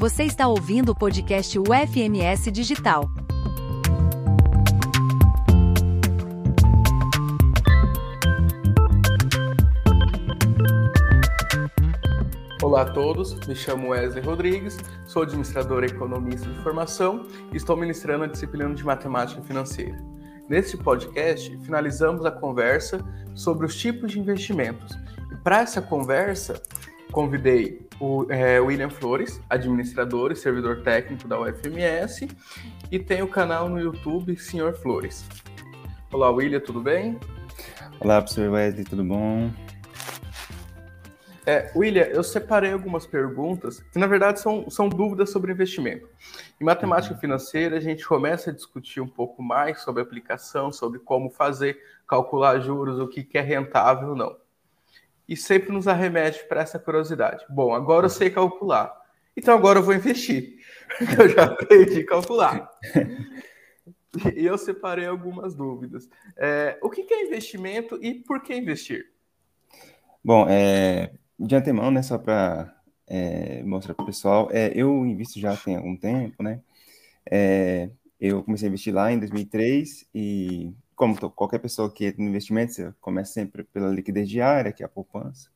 Você 0.00 0.24
está 0.24 0.48
ouvindo 0.48 0.92
o 0.92 0.94
podcast 0.94 1.58
UFMS 1.58 2.50
Digital. 2.50 3.04
Olá 12.62 12.80
a 12.80 12.90
todos, 12.90 13.34
me 13.46 13.54
chamo 13.54 13.88
Wesley 13.88 14.24
Rodrigues, 14.24 14.78
sou 15.06 15.24
administrador 15.24 15.84
e 15.84 15.88
economista 15.88 16.48
de 16.48 16.58
formação 16.62 17.26
e 17.52 17.58
estou 17.58 17.76
ministrando 17.76 18.24
a 18.24 18.26
disciplina 18.26 18.74
de 18.74 18.82
matemática 18.82 19.42
financeira. 19.42 20.02
Neste 20.48 20.78
podcast, 20.78 21.54
finalizamos 21.58 22.24
a 22.24 22.30
conversa 22.30 23.04
sobre 23.34 23.66
os 23.66 23.76
tipos 23.76 24.12
de 24.12 24.18
investimentos. 24.18 24.96
E 25.30 25.36
para 25.44 25.60
essa 25.60 25.82
conversa, 25.82 26.58
convidei 27.12 27.89
o 28.00 28.26
é, 28.30 28.58
William 28.58 28.88
Flores, 28.88 29.40
administrador 29.48 30.32
e 30.32 30.36
servidor 30.36 30.82
técnico 30.82 31.28
da 31.28 31.38
UFMS, 31.38 32.28
e 32.90 32.98
tem 32.98 33.22
o 33.22 33.28
canal 33.28 33.68
no 33.68 33.78
YouTube 33.78 34.36
Senhor 34.36 34.72
Flores. 34.72 35.24
Olá, 36.10 36.30
William, 36.30 36.60
tudo 36.60 36.80
bem? 36.80 37.20
Olá, 38.00 38.22
professor 38.22 38.50
Wesley, 38.50 38.84
tudo 38.84 39.04
bom? 39.04 39.50
É, 41.46 41.70
William, 41.74 42.04
eu 42.04 42.22
separei 42.22 42.72
algumas 42.72 43.06
perguntas 43.06 43.80
que, 43.92 43.98
na 43.98 44.06
verdade, 44.06 44.40
são, 44.40 44.70
são 44.70 44.88
dúvidas 44.88 45.30
sobre 45.30 45.52
investimento. 45.52 46.08
Em 46.60 46.64
matemática 46.64 47.14
uhum. 47.14 47.20
financeira, 47.20 47.76
a 47.76 47.80
gente 47.80 48.06
começa 48.06 48.50
a 48.50 48.52
discutir 48.52 49.00
um 49.00 49.08
pouco 49.08 49.42
mais 49.42 49.80
sobre 49.80 50.02
aplicação, 50.02 50.72
sobre 50.72 50.98
como 51.00 51.30
fazer, 51.30 51.78
calcular 52.06 52.60
juros, 52.60 52.98
o 52.98 53.08
que, 53.08 53.22
que 53.22 53.36
é 53.36 53.40
rentável 53.40 54.10
ou 54.10 54.16
não. 54.16 54.36
E 55.30 55.36
sempre 55.36 55.72
nos 55.72 55.86
arremete 55.86 56.44
para 56.48 56.60
essa 56.60 56.76
curiosidade. 56.76 57.44
Bom, 57.48 57.72
agora 57.72 58.06
eu 58.06 58.10
sei 58.10 58.30
calcular. 58.30 58.92
Então 59.36 59.54
agora 59.56 59.78
eu 59.78 59.82
vou 59.84 59.94
investir. 59.94 60.56
eu 61.16 61.28
já 61.28 61.44
aprendi 61.44 62.00
a 62.00 62.06
calcular. 62.06 62.68
E 64.34 64.44
eu 64.44 64.58
separei 64.58 65.06
algumas 65.06 65.54
dúvidas. 65.54 66.10
É, 66.36 66.76
o 66.82 66.90
que, 66.90 67.04
que 67.04 67.14
é 67.14 67.26
investimento 67.26 67.96
e 68.02 68.14
por 68.14 68.42
que 68.42 68.52
investir? 68.52 69.06
Bom, 70.22 70.46
é, 70.48 71.12
de 71.38 71.54
antemão, 71.54 71.92
né, 71.92 72.02
só 72.02 72.18
para 72.18 72.74
é, 73.06 73.62
mostrar 73.62 73.94
para 73.94 74.02
o 74.02 74.06
pessoal, 74.06 74.48
é, 74.50 74.72
eu 74.74 75.06
invisto 75.06 75.38
já 75.38 75.56
tem 75.56 75.76
algum 75.76 75.96
tempo, 75.96 76.42
né? 76.42 76.60
É, 77.30 77.88
eu 78.20 78.42
comecei 78.42 78.66
a 78.66 78.70
investir 78.70 78.92
lá 78.92 79.12
em 79.12 79.18
2003 79.20 80.08
e, 80.12 80.74
como 81.00 81.18
qualquer 81.30 81.60
pessoa 81.60 81.90
que 81.90 82.04
entra 82.04 82.22
no 82.22 82.28
investimento, 82.28 82.74
você 82.74 82.92
começa 83.00 83.32
sempre 83.32 83.64
pela 83.64 83.88
liquidez 83.88 84.28
diária, 84.28 84.70
que 84.70 84.82
é 84.82 84.86
a 84.86 84.88
poupança. 84.88 85.48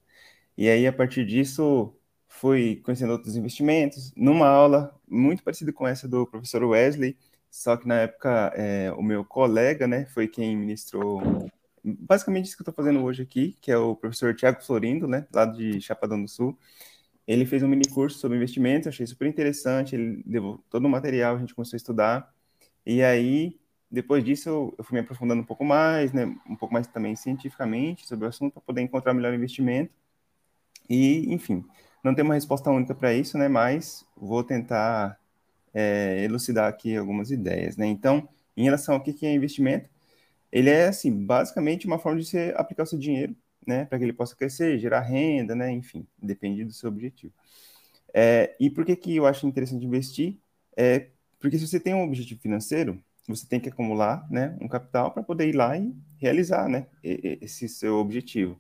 E 0.57 0.71
aí, 0.71 0.87
a 0.87 0.93
partir 0.93 1.27
disso, 1.27 1.95
fui 2.27 2.77
conhecendo 2.83 3.13
outros 3.13 3.37
investimentos, 3.37 4.11
numa 4.17 4.49
aula 4.49 4.99
muito 5.07 5.43
parecida 5.43 5.71
com 5.71 5.87
essa 5.87 6.09
do 6.09 6.27
professor 6.27 6.65
Wesley, 6.65 7.19
só 7.51 7.77
que 7.77 7.87
na 7.87 7.97
época 7.97 8.55
é, 8.57 8.91
o 8.93 9.03
meu 9.03 9.23
colega, 9.23 9.87
né, 9.87 10.07
foi 10.07 10.29
quem 10.29 10.57
ministrou 10.57 11.21
basicamente 11.85 12.47
isso 12.47 12.57
que 12.57 12.63
eu 12.63 12.71
estou 12.71 12.83
fazendo 12.83 13.05
hoje 13.05 13.23
aqui, 13.23 13.55
que 13.61 13.71
é 13.71 13.77
o 13.77 13.95
professor 13.95 14.35
Tiago 14.35 14.63
Florindo, 14.63 15.07
né, 15.07 15.27
lá 15.31 15.45
de 15.45 15.79
Chapadão 15.79 16.23
do 16.23 16.27
Sul. 16.27 16.59
Ele 17.27 17.45
fez 17.45 17.63
um 17.63 17.69
mini 17.69 17.87
curso 17.91 18.19
sobre 18.19 18.39
investimentos, 18.39 18.89
achei 18.89 19.07
super 19.07 19.29
interessante, 19.29 19.95
ele 19.95 20.23
deu 20.25 20.65
todo 20.71 20.87
o 20.87 20.89
material, 20.89 21.37
a 21.37 21.39
gente 21.39 21.55
começou 21.55 21.77
a 21.77 21.79
estudar. 21.79 22.35
E 22.87 23.03
aí, 23.03 23.59
depois 23.95 24.25
disso, 24.25 24.75
eu 24.77 24.85
fui 24.85 24.95
me 24.95 25.01
aprofundando 25.01 25.41
um 25.41 25.45
pouco 25.45 25.65
mais, 25.65 26.13
né, 26.13 26.27
um 26.49 26.57
pouco 26.57 26.75
mais 26.75 26.87
também 26.87 27.17
cientificamente 27.17 28.07
sobre 28.07 28.27
o 28.27 28.29
assunto, 28.29 28.55
para 28.55 28.63
poder 28.63 28.83
encontrar 28.83 29.15
melhor 29.15 29.33
investimento. 29.33 29.93
E, 30.89 31.33
enfim, 31.33 31.65
não 32.03 32.15
tem 32.15 32.25
uma 32.25 32.35
resposta 32.35 32.71
única 32.71 32.95
para 32.95 33.15
isso, 33.15 33.39
né, 33.39 33.49
mas 33.49 34.05
vou 34.17 34.45
tentar 34.45 35.19
é, 35.73 36.23
elucidar 36.25 36.69
aqui 36.69 36.97
algumas 36.97 37.31
ideias, 37.31 37.77
né. 37.77 37.87
Então, 37.87 38.29
em 38.57 38.65
relação 38.65 38.95
ao 38.95 39.01
que 39.01 39.25
é 39.25 39.33
investimento, 39.33 39.89
ele 40.53 40.71
é, 40.71 40.89
assim, 40.89 41.11
basicamente 41.25 41.87
uma 41.87 41.99
forma 41.99 42.21
de 42.21 42.27
você 42.27 42.53
aplicar 42.57 42.83
o 42.83 42.87
seu 42.87 42.99
dinheiro, 42.99 43.35
né, 43.67 43.87
para 43.87 43.99
que 43.99 44.05
ele 44.05 44.13
possa 44.13 44.37
crescer, 44.37 44.79
gerar 44.79 45.01
renda, 45.01 45.55
né, 45.55 45.71
enfim, 45.71 46.07
depende 46.23 46.65
do 46.65 46.73
seu 46.73 46.89
objetivo. 46.91 47.33
É, 48.13 48.55
e 48.61 48.71
por 48.71 48.85
que 48.85 48.95
que 48.95 49.17
eu 49.17 49.27
acho 49.27 49.47
interessante 49.47 49.87
investir? 49.87 50.37
É 50.77 51.09
porque 51.45 51.59
se 51.59 51.67
você 51.67 51.79
tem 51.79 51.93
um 51.93 52.03
objetivo 52.03 52.41
financeiro, 52.41 52.99
você 53.27 53.47
tem 53.47 53.59
que 53.61 53.69
acumular, 53.69 54.27
né, 54.31 54.57
um 54.61 54.69
capital 54.69 55.11
para 55.11 55.23
poder 55.23 55.49
ir 55.49 55.55
lá 55.55 55.77
e 55.79 55.95
realizar, 56.19 56.69
né, 56.69 56.87
esse 57.03 57.69
seu 57.69 57.97
objetivo. 57.97 58.59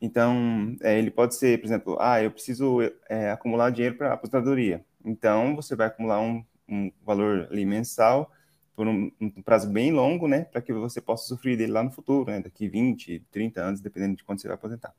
Então, 0.00 0.76
é, 0.80 0.98
ele 0.98 1.10
pode 1.10 1.34
ser, 1.34 1.58
por 1.60 1.66
exemplo, 1.66 1.96
ah, 2.00 2.22
eu 2.22 2.30
preciso 2.30 2.78
é, 3.08 3.30
acumular 3.30 3.70
dinheiro 3.70 3.96
para 3.96 4.14
aposentadoria. 4.14 4.84
Então, 5.04 5.54
você 5.54 5.76
vai 5.76 5.88
acumular 5.88 6.20
um, 6.20 6.42
um 6.66 6.90
valor 7.04 7.48
ali 7.50 7.66
mensal 7.66 8.32
por 8.74 8.88
um, 8.88 9.10
um, 9.20 9.42
prazo 9.42 9.68
bem 9.68 9.92
longo, 9.92 10.26
né, 10.26 10.44
para 10.44 10.62
que 10.62 10.72
você 10.72 11.02
possa 11.02 11.26
sofrer 11.26 11.56
dele 11.58 11.72
lá 11.72 11.82
no 11.82 11.90
futuro, 11.90 12.30
né, 12.30 12.40
daqui 12.40 12.66
20, 12.66 13.26
30 13.30 13.60
anos, 13.60 13.80
dependendo 13.80 14.16
de 14.16 14.24
quando 14.24 14.40
você 14.40 14.48
vai 14.48 14.54
aposentar. 14.54 14.94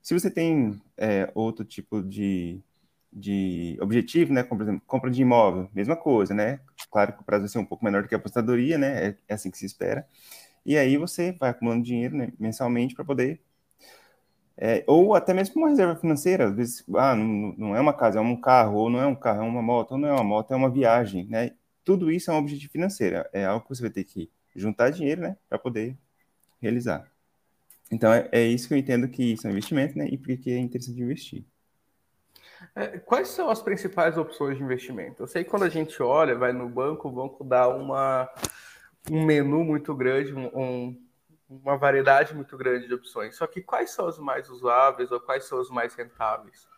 Se 0.00 0.14
você 0.14 0.30
tem 0.30 0.80
é, 0.96 1.30
outro 1.34 1.62
tipo 1.62 2.02
de, 2.02 2.62
de 3.12 3.76
objetivo, 3.78 4.32
né, 4.32 4.42
como, 4.42 4.60
por 4.60 4.64
exemplo, 4.64 4.82
compra 4.86 5.10
de 5.10 5.20
imóvel, 5.20 5.68
mesma 5.74 5.96
coisa, 5.96 6.32
né, 6.32 6.60
claro 6.90 7.12
que 7.12 7.22
o 7.22 7.24
prazo 7.24 7.42
vai 7.42 7.48
ser 7.48 7.58
um 7.58 7.64
pouco 7.64 7.84
menor 7.84 8.02
do 8.02 8.08
que 8.08 8.14
a 8.14 8.18
aposentadoria, 8.18 8.78
né, 8.78 9.08
é, 9.08 9.16
é 9.28 9.34
assim 9.34 9.50
que 9.50 9.58
se 9.58 9.66
espera, 9.66 10.06
e 10.64 10.76
aí 10.76 10.96
você 10.96 11.32
vai 11.32 11.50
acumulando 11.50 11.84
dinheiro 11.84 12.16
né, 12.16 12.32
mensalmente 12.38 12.94
para 12.94 13.04
poder 13.04 13.40
é, 14.62 14.84
ou 14.86 15.14
até 15.14 15.32
mesmo 15.32 15.54
uma 15.56 15.70
reserva 15.70 15.96
financeira, 15.96 16.48
às 16.48 16.54
vezes, 16.54 16.84
ah, 16.94 17.16
não, 17.16 17.54
não, 17.56 17.76
é 17.76 17.80
uma 17.80 17.94
casa, 17.94 18.18
é 18.18 18.22
um 18.22 18.38
carro, 18.38 18.76
ou 18.76 18.90
não 18.90 19.00
é 19.00 19.06
um 19.06 19.14
carro, 19.14 19.40
é 19.40 19.42
uma 19.42 19.62
moto, 19.62 19.92
ou 19.92 19.98
não 19.98 20.08
é 20.08 20.12
uma 20.12 20.22
moto, 20.22 20.52
é 20.52 20.56
uma 20.56 20.68
viagem, 20.68 21.26
né? 21.26 21.52
tudo 21.84 22.10
isso 22.10 22.30
é 22.30 22.34
um 22.34 22.38
objetivo 22.38 22.72
financeiro, 22.72 23.24
é 23.32 23.44
algo 23.44 23.64
que 23.64 23.74
você 23.74 23.82
vai 23.82 23.90
ter 23.90 24.04
que 24.04 24.30
juntar 24.54 24.90
dinheiro, 24.90 25.22
né, 25.22 25.36
para 25.48 25.58
poder 25.58 25.96
realizar. 26.60 27.10
Então, 27.90 28.12
é, 28.12 28.28
é, 28.32 28.46
isso 28.46 28.68
que 28.68 28.74
eu 28.74 28.78
entendo 28.78 29.08
que 29.08 29.32
isso 29.32 29.46
é 29.46 29.50
um 29.50 29.52
investimento, 29.52 29.98
né, 29.98 30.06
e 30.08 30.18
por 30.18 30.36
que 30.36 30.50
é 30.50 30.58
interessante 30.58 31.00
investir. 31.00 31.44
É, 32.74 32.98
quais 32.98 33.28
são 33.28 33.50
as 33.50 33.62
principais 33.62 34.16
opções 34.16 34.56
de 34.56 34.62
investimento? 34.62 35.22
Eu 35.22 35.26
sei 35.26 35.44
que 35.44 35.50
quando 35.50 35.64
a 35.64 35.68
gente 35.68 36.02
olha, 36.02 36.36
vai 36.36 36.52
no 36.52 36.68
banco, 36.68 37.08
o 37.08 37.12
banco 37.12 37.44
dá 37.44 37.68
uma, 37.68 38.28
um 39.10 39.24
menu 39.24 39.64
muito 39.64 39.94
grande, 39.94 40.34
um, 40.34 40.46
um, 40.54 41.02
uma 41.48 41.76
variedade 41.76 42.34
muito 42.34 42.56
grande 42.56 42.86
de 42.86 42.94
opções. 42.94 43.36
Só 43.36 43.46
que 43.46 43.60
quais 43.60 43.90
são 43.90 44.06
as 44.06 44.18
mais 44.18 44.48
usáveis 44.48 45.10
ou 45.10 45.20
quais 45.20 45.44
são 45.44 45.60
as 45.60 45.68
mais 45.68 45.94
rentáveis? 45.94 46.68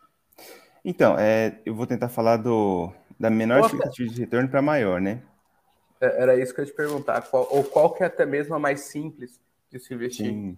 Então, 0.83 1.17
é, 1.17 1.61
eu 1.65 1.73
vou 1.75 1.87
tentar 1.87 2.09
falar 2.09 2.37
do, 2.37 2.91
da 3.19 3.29
menor 3.29 3.59
qual 3.59 3.67
expectativa 3.67 4.09
de 4.09 4.21
retorno 4.21 4.49
para 4.49 4.61
maior, 4.61 4.99
né? 4.99 5.21
É, 6.01 6.21
era 6.21 6.35
isso 6.37 6.53
que 6.53 6.59
eu 6.59 6.65
ia 6.65 6.71
te 6.71 6.75
perguntar. 6.75 7.21
Qual, 7.21 7.47
ou 7.49 7.63
qual 7.63 7.93
que 7.93 8.03
é 8.03 8.07
até 8.07 8.25
mesmo 8.25 8.53
a 8.55 8.59
mais 8.59 8.81
simples 8.81 9.39
de 9.71 9.79
se 9.79 9.93
investir? 9.93 10.27
Sim. 10.27 10.57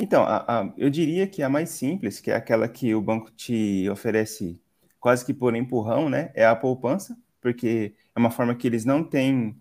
Então, 0.00 0.22
a, 0.24 0.60
a, 0.60 0.72
eu 0.76 0.88
diria 0.88 1.26
que 1.26 1.42
a 1.42 1.48
mais 1.48 1.70
simples, 1.70 2.20
que 2.20 2.30
é 2.30 2.34
aquela 2.34 2.68
que 2.68 2.94
o 2.94 3.00
banco 3.00 3.30
te 3.30 3.88
oferece 3.90 4.60
quase 5.00 5.24
que 5.24 5.34
por 5.34 5.54
empurrão, 5.54 6.08
né? 6.08 6.30
É 6.34 6.46
a 6.46 6.56
poupança, 6.56 7.16
porque 7.40 7.94
é 8.14 8.18
uma 8.18 8.30
forma 8.30 8.54
que 8.54 8.66
eles 8.66 8.84
não 8.84 9.04
têm 9.04 9.56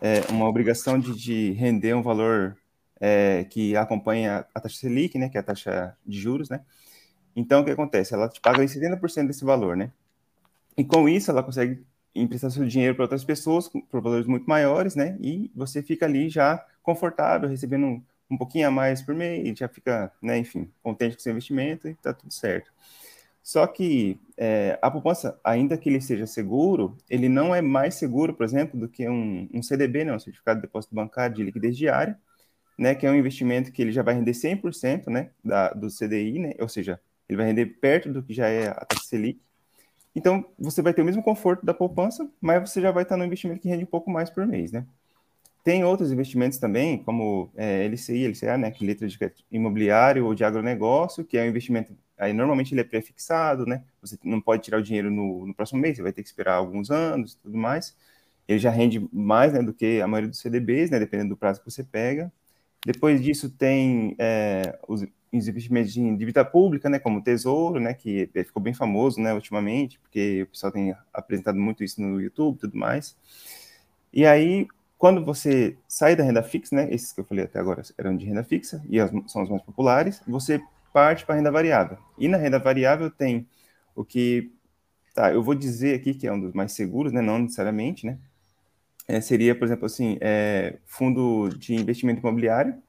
é, 0.00 0.20
uma 0.30 0.48
obrigação 0.48 0.98
de, 0.98 1.14
de, 1.14 1.52
render 1.52 1.94
um 1.94 2.02
valor 2.02 2.56
é, 3.00 3.44
que 3.44 3.76
acompanha 3.76 4.46
a 4.54 4.60
taxa 4.60 4.76
Selic, 4.76 5.18
né? 5.18 5.28
Que 5.28 5.38
é 5.38 5.40
a 5.40 5.44
taxa 5.44 5.96
de 6.06 6.20
juros, 6.20 6.48
né? 6.50 6.60
Então, 7.34 7.62
o 7.62 7.64
que 7.64 7.70
acontece? 7.70 8.14
Ela 8.14 8.28
te 8.28 8.40
paga 8.40 8.62
70% 8.62 9.26
desse 9.26 9.44
valor, 9.44 9.76
né? 9.76 9.92
E 10.76 10.84
com 10.84 11.08
isso, 11.08 11.30
ela 11.30 11.42
consegue 11.42 11.84
emprestar 12.14 12.50
seu 12.50 12.66
dinheiro 12.66 12.94
para 12.94 13.04
outras 13.04 13.24
pessoas 13.24 13.68
por 13.90 14.00
valores 14.02 14.26
muito 14.26 14.46
maiores, 14.46 14.94
né? 14.94 15.16
E 15.20 15.50
você 15.54 15.82
fica 15.82 16.06
ali 16.06 16.28
já 16.28 16.64
confortável, 16.82 17.48
recebendo 17.48 18.02
um, 18.32 18.38
pouquinho 18.38 18.68
a 18.68 18.70
mais 18.70 19.02
por 19.02 19.14
mês, 19.14 19.58
já 19.58 19.68
fica, 19.68 20.12
né, 20.22 20.38
enfim, 20.38 20.70
contente 20.82 21.16
com 21.16 21.22
seu 21.22 21.32
investimento 21.32 21.88
e 21.88 21.94
tá 21.94 22.12
tudo 22.12 22.32
certo. 22.32 22.70
Só 23.42 23.66
que 23.66 24.20
é, 24.36 24.78
a 24.80 24.90
poupança, 24.90 25.38
ainda 25.44 25.76
que 25.76 25.88
ele 25.88 26.00
seja 26.00 26.26
seguro, 26.26 26.96
ele 27.10 27.28
não 27.28 27.54
é 27.54 27.60
mais 27.60 27.96
seguro, 27.96 28.34
por 28.34 28.44
exemplo, 28.44 28.78
do 28.78 28.88
que 28.88 29.08
um, 29.08 29.48
um 29.52 29.62
CDB, 29.62 30.04
né, 30.04 30.14
um 30.14 30.18
Certificado 30.18 30.60
de 30.60 30.66
Depósito 30.66 30.94
Bancário 30.94 31.36
de 31.36 31.42
Liquidez 31.42 31.76
Diária, 31.76 32.18
né, 32.78 32.94
que 32.94 33.06
é 33.06 33.10
um 33.10 33.16
investimento 33.16 33.72
que 33.72 33.82
ele 33.82 33.92
já 33.92 34.02
vai 34.02 34.14
render 34.14 34.32
100% 34.32 35.08
né, 35.08 35.30
da, 35.44 35.70
do 35.70 35.88
CDI, 35.90 36.38
né, 36.38 36.54
ou 36.60 36.68
seja, 36.68 37.00
ele 37.28 37.36
vai 37.36 37.46
render 37.46 37.66
perto 37.66 38.12
do 38.12 38.22
que 38.22 38.32
já 38.34 38.48
é 38.48 38.68
a 38.68 38.84
taxa 38.84 39.04
Selic, 39.04 39.40
então, 40.14 40.44
você 40.58 40.82
vai 40.82 40.92
ter 40.92 41.02
o 41.02 41.04
mesmo 41.04 41.22
conforto 41.22 41.64
da 41.64 41.72
poupança, 41.72 42.30
mas 42.40 42.68
você 42.68 42.80
já 42.80 42.90
vai 42.90 43.02
estar 43.02 43.16
no 43.16 43.24
investimento 43.24 43.60
que 43.60 43.68
rende 43.68 43.84
um 43.84 43.86
pouco 43.86 44.10
mais 44.10 44.28
por 44.28 44.46
mês, 44.46 44.70
né? 44.70 44.86
Tem 45.62 45.84
outros 45.84 46.10
investimentos 46.10 46.58
também, 46.58 46.98
como 46.98 47.50
é, 47.56 47.84
LCI, 47.84 48.26
LCA, 48.26 48.58
né, 48.58 48.70
que 48.70 48.84
é 48.84 48.86
letra 48.86 49.06
de 49.06 49.18
imobiliário 49.50 50.26
ou 50.26 50.34
de 50.34 50.42
agronegócio, 50.42 51.24
que 51.24 51.38
é 51.38 51.44
um 51.44 51.48
investimento, 51.48 51.96
aí 52.18 52.32
normalmente 52.32 52.74
ele 52.74 52.80
é 52.80 52.84
pré-fixado, 52.84 53.64
né, 53.64 53.84
você 54.00 54.18
não 54.24 54.40
pode 54.40 54.62
tirar 54.62 54.78
o 54.78 54.82
dinheiro 54.82 55.10
no, 55.10 55.46
no 55.46 55.54
próximo 55.54 55.80
mês, 55.80 55.96
você 55.96 56.02
vai 56.02 56.12
ter 56.12 56.22
que 56.22 56.28
esperar 56.28 56.54
alguns 56.54 56.90
anos 56.90 57.34
e 57.34 57.38
tudo 57.38 57.56
mais. 57.56 57.96
Ele 58.48 58.58
já 58.58 58.70
rende 58.70 59.08
mais, 59.12 59.52
né, 59.52 59.62
do 59.62 59.72
que 59.72 60.00
a 60.00 60.08
maioria 60.08 60.28
dos 60.28 60.40
CDBs, 60.40 60.90
né, 60.90 60.98
dependendo 60.98 61.30
do 61.30 61.36
prazo 61.36 61.60
que 61.60 61.70
você 61.70 61.84
pega. 61.84 62.32
Depois 62.84 63.22
disso 63.22 63.48
tem 63.48 64.16
é, 64.18 64.76
os, 64.88 65.02
os 65.32 65.48
investimentos 65.48 65.96
em 65.96 66.16
dívida 66.16 66.44
pública, 66.44 66.90
né, 66.90 66.98
como 66.98 67.18
o 67.18 67.22
Tesouro, 67.22 67.78
né, 67.78 67.94
que 67.94 68.28
ficou 68.34 68.60
bem 68.60 68.74
famoso, 68.74 69.20
né, 69.20 69.32
ultimamente, 69.32 70.00
porque 70.00 70.42
o 70.42 70.46
pessoal 70.48 70.72
tem 70.72 70.92
apresentado 71.12 71.58
muito 71.58 71.84
isso 71.84 72.02
no 72.02 72.20
YouTube 72.20 72.56
e 72.56 72.60
tudo 72.60 72.76
mais. 72.76 73.16
E 74.12 74.26
aí, 74.26 74.66
quando 75.02 75.24
você 75.24 75.76
sai 75.88 76.14
da 76.14 76.22
renda 76.22 76.44
fixa, 76.44 76.76
né, 76.76 76.86
esses 76.88 77.12
que 77.12 77.18
eu 77.18 77.24
falei 77.24 77.44
até 77.44 77.58
agora 77.58 77.82
eram 77.98 78.16
de 78.16 78.24
renda 78.24 78.44
fixa 78.44 78.80
e 78.88 78.98
são 79.26 79.42
os 79.42 79.50
mais 79.50 79.60
populares, 79.60 80.22
você 80.28 80.62
parte 80.92 81.26
para 81.26 81.34
a 81.34 81.38
renda 81.38 81.50
variável. 81.50 81.98
E 82.16 82.28
na 82.28 82.36
renda 82.36 82.60
variável 82.60 83.10
tem 83.10 83.48
o 83.96 84.04
que, 84.04 84.52
tá, 85.12 85.32
eu 85.32 85.42
vou 85.42 85.56
dizer 85.56 85.96
aqui 85.96 86.14
que 86.14 86.24
é 86.24 86.32
um 86.32 86.38
dos 86.38 86.52
mais 86.52 86.70
seguros, 86.70 87.12
né, 87.12 87.20
não 87.20 87.40
necessariamente, 87.40 88.06
né, 88.06 88.16
é, 89.08 89.20
seria, 89.20 89.56
por 89.56 89.64
exemplo, 89.64 89.86
assim, 89.86 90.18
é, 90.20 90.78
fundo 90.86 91.48
de 91.48 91.74
investimento 91.74 92.20
imobiliário, 92.20 92.80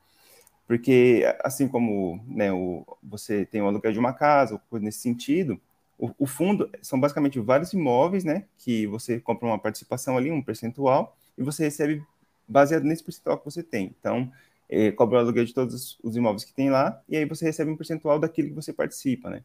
porque 0.67 1.23
assim 1.43 1.67
como 1.67 2.23
né, 2.27 2.53
o, 2.53 2.85
você 3.01 3.43
tem 3.43 3.59
o 3.63 3.65
aluguel 3.65 3.91
de 3.91 3.97
uma 3.97 4.13
casa, 4.13 4.53
ou 4.53 4.59
coisa 4.69 4.85
nesse 4.85 4.99
sentido, 4.99 5.59
o, 5.97 6.11
o, 6.19 6.27
fundo 6.27 6.69
são 6.79 6.99
basicamente 6.99 7.39
vários 7.39 7.73
imóveis, 7.73 8.23
né, 8.23 8.45
que 8.59 8.85
você 8.85 9.19
compra 9.19 9.47
uma 9.47 9.57
participação 9.57 10.15
ali, 10.15 10.29
um 10.29 10.43
percentual, 10.43 11.17
e 11.37 11.43
você 11.43 11.63
recebe 11.63 12.03
baseado 12.47 12.83
nesse 12.83 13.03
percentual 13.03 13.37
que 13.37 13.45
você 13.45 13.63
tem. 13.63 13.95
Então, 13.99 14.31
é, 14.69 14.91
cobra 14.91 15.17
o 15.17 15.19
aluguel 15.21 15.45
de 15.45 15.53
todos 15.53 15.99
os 16.03 16.15
imóveis 16.15 16.43
que 16.43 16.53
tem 16.53 16.69
lá, 16.69 17.01
e 17.07 17.17
aí 17.17 17.25
você 17.25 17.45
recebe 17.45 17.71
um 17.71 17.77
percentual 17.77 18.19
daquilo 18.19 18.49
que 18.49 18.55
você 18.55 18.73
participa, 18.73 19.29
né. 19.29 19.43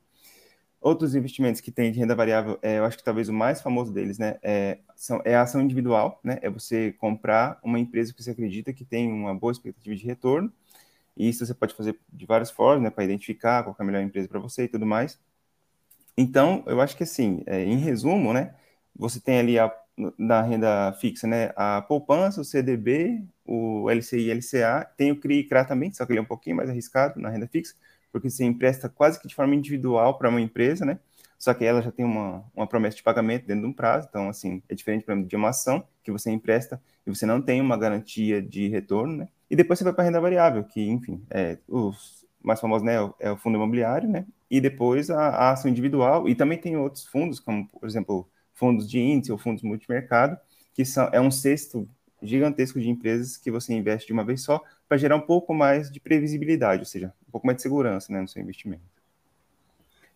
Outros 0.81 1.15
investimentos 1.17 1.61
que 1.61 1.73
tem 1.73 1.91
de 1.91 1.99
renda 1.99 2.15
variável, 2.15 2.57
é, 2.63 2.79
eu 2.79 2.85
acho 2.85 2.97
que 2.97 3.03
talvez 3.03 3.29
o 3.29 3.33
mais 3.33 3.61
famoso 3.61 3.93
deles, 3.93 4.17
né, 4.17 4.39
é, 4.43 4.79
são, 4.95 5.21
é 5.25 5.35
a 5.35 5.43
ação 5.43 5.61
individual, 5.61 6.21
né, 6.23 6.39
é 6.41 6.49
você 6.49 6.93
comprar 6.93 7.59
uma 7.65 7.81
empresa 7.81 8.15
que 8.15 8.23
você 8.23 8.31
acredita 8.31 8.73
que 8.73 8.85
tem 8.85 9.11
uma 9.11 9.35
boa 9.35 9.51
expectativa 9.53 9.97
de 9.97 10.07
retorno, 10.07 10.53
e 11.17 11.29
isso 11.29 11.45
você 11.45 11.53
pode 11.53 11.75
fazer 11.75 11.99
de 12.13 12.27
várias 12.27 12.51
formas, 12.51 12.85
né, 12.85 12.91
para 12.91 13.05
identificar 13.05 13.65
qual 13.65 13.75
é 13.77 13.83
a 13.83 13.85
melhor 13.85 14.03
empresa 14.03 14.29
para 14.29 14.39
você 14.39 14.65
e 14.65 14.69
tudo 14.69 14.87
mais. 14.87 15.19
Então, 16.17 16.63
eu 16.67 16.81
acho 16.81 16.97
que 16.97 17.03
assim, 17.03 17.43
é, 17.47 17.65
em 17.65 17.77
resumo, 17.77 18.33
né, 18.33 18.55
você 18.95 19.21
tem 19.21 19.39
ali 19.39 19.59
a, 19.59 19.73
na 20.17 20.43
renda 20.43 20.93
fixa, 20.95 21.27
né, 21.27 21.51
a 21.57 21.83
poupança, 21.83 22.41
o 22.41 22.45
CDB, 22.45 23.23
o 23.45 23.91
LCI 23.91 24.29
e 24.29 24.31
LCA, 24.31 24.89
tem 24.97 25.11
o 25.11 25.17
CRI 25.21 25.41
e 25.41 25.45
CRA 25.45 25.65
também, 25.65 25.93
só 25.93 26.07
que 26.07 26.13
ele 26.13 26.21
é 26.21 26.23
um 26.23 26.27
pouquinho 26.27 26.57
mais 26.57 26.71
arriscado 26.71 27.21
na 27.21 27.29
renda 27.29 27.49
fixa, 27.49 27.75
porque 28.13 28.31
você 28.31 28.45
empresta 28.45 28.89
quase 28.89 29.21
que 29.21 29.29
de 29.29 29.35
forma 29.35 29.55
individual 29.55 30.17
para 30.17 30.29
uma 30.29 30.41
empresa, 30.41 30.85
né? 30.85 30.99
Só 31.39 31.55
que 31.55 31.65
ela 31.65 31.81
já 31.81 31.93
tem 31.93 32.05
uma, 32.05 32.45
uma 32.55 32.67
promessa 32.67 32.97
de 32.97 33.03
pagamento 33.03 33.47
dentro 33.47 33.63
de 33.63 33.69
um 33.69 33.73
prazo, 33.73 34.07
então, 34.09 34.29
assim, 34.29 34.63
é 34.69 34.75
diferente, 34.75 35.05
por 35.05 35.13
exemplo, 35.13 35.29
de 35.29 35.37
uma 35.37 35.51
ação 35.51 35.85
que 36.03 36.11
você 36.11 36.31
empresta 36.31 36.81
e 37.07 37.11
você 37.11 37.25
não 37.27 37.41
tem 37.41 37.61
uma 37.61 37.77
garantia 37.77 38.43
de 38.43 38.69
retorno, 38.69 39.19
né? 39.19 39.29
E 39.51 39.55
depois 39.57 39.79
você 39.79 39.85
vai 39.85 39.93
para 39.93 40.03
a 40.03 40.07
renda 40.07 40.21
variável, 40.21 40.65
que, 40.65 40.89
enfim, 40.89 41.23
é, 41.31 41.59
os 41.69 42.27
mais 42.43 42.61
famosos 42.61 42.85
né, 42.85 42.95
é 43.21 43.31
o 43.31 43.37
fundo 43.37 43.57
imobiliário, 43.57 44.09
né? 44.09 44.27
E 44.51 44.61
depois 44.61 45.11
a, 45.11 45.29
a 45.29 45.51
ação 45.53 45.71
individual, 45.71 46.29
e 46.29 46.35
também 46.35 46.59
tem 46.59 46.77
outros 46.77 47.07
fundos, 47.07 47.39
como, 47.39 47.69
por 47.69 47.87
exemplo, 47.87 48.29
fundos 48.59 48.91
de 48.91 48.99
índice 48.99 49.31
ou 49.31 49.39
fundos 49.39 49.63
multimercado, 49.63 50.37
que 50.75 50.85
são, 50.85 51.09
é 51.13 51.21
um 51.21 51.31
cesto 51.31 51.89
gigantesco 52.21 52.81
de 52.81 52.91
empresas 52.91 53.37
que 53.37 53.51
você 53.51 53.73
investe 53.73 54.09
de 54.09 54.13
uma 54.13 54.25
vez 54.25 54.43
só 54.43 54.61
para 54.89 54.99
gerar 54.99 55.15
um 55.15 55.21
pouco 55.21 55.55
mais 55.55 55.89
de 55.91 56.01
previsibilidade, 56.01 56.81
ou 56.81 56.87
seja, 56.87 57.15
um 57.29 57.31
pouco 57.31 57.47
mais 57.47 57.57
de 57.57 57.63
segurança 57.63 58.13
né, 58.13 58.21
no 58.21 58.27
seu 58.27 58.43
investimento. 58.43 58.83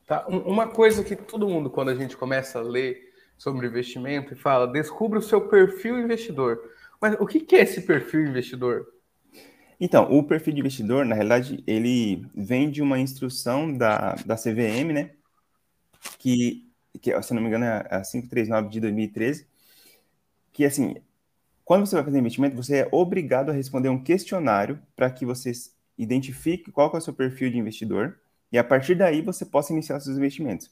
Tá. 0.05 0.27
Uma 0.27 0.67
coisa 0.67 1.05
que 1.05 1.15
todo 1.15 1.49
mundo, 1.49 1.71
quando 1.71 1.91
a 1.91 1.95
gente 1.95 2.17
começa 2.17 2.59
a 2.59 2.63
ler 2.63 3.13
sobre 3.39 3.67
investimento, 3.67 4.33
e 4.33 4.37
fala, 4.37 4.67
descubra 4.67 5.21
o 5.21 5.23
seu 5.23 5.49
perfil 5.49 6.01
investidor. 6.01 6.61
Mas 7.01 7.15
o 7.21 7.27
que 7.27 7.55
é 7.55 7.61
esse 7.61 7.83
perfil 7.83 8.27
investidor? 8.27 8.87
Então, 9.81 10.13
o 10.13 10.23
perfil 10.23 10.53
de 10.53 10.61
investidor, 10.61 11.05
na 11.05 11.15
realidade, 11.15 11.63
ele 11.67 12.27
vem 12.35 12.71
de 12.71 12.83
uma 12.83 12.99
instrução 12.99 13.73
da, 13.73 14.15
da 14.27 14.37
CVM, 14.37 14.93
né? 14.93 15.11
Que, 16.19 16.72
que, 16.99 17.21
se 17.23 17.35
não 17.35 17.43
me 17.43 17.49
engano, 17.49 17.65
é 17.65 17.87
a 17.91 18.03
539 18.03 18.69
de 18.69 18.81
2013, 18.81 19.47
que, 20.53 20.65
assim, 20.65 20.97
quando 21.65 21.87
você 21.87 21.95
vai 21.97 22.05
fazer 22.05 22.19
investimento, 22.19 22.57
você 22.57 22.79
é 22.79 22.89
obrigado 22.93 23.51
a 23.51 23.53
responder 23.53 23.89
um 23.89 24.03
questionário 24.03 24.81
para 24.95 25.11
que 25.11 25.25
você 25.25 25.53
identifique 25.97 26.71
qual 26.73 26.91
é 26.93 26.99
o 26.99 27.01
seu 27.01 27.13
perfil 27.13 27.51
de 27.51 27.59
investidor 27.59 28.19
e 28.51 28.59
a 28.59 28.65
partir 28.65 28.95
daí 28.95 29.23
você 29.23 29.47
possa 29.47 29.73
iniciar 29.73 30.01
seus 30.01 30.17
investimentos. 30.17 30.71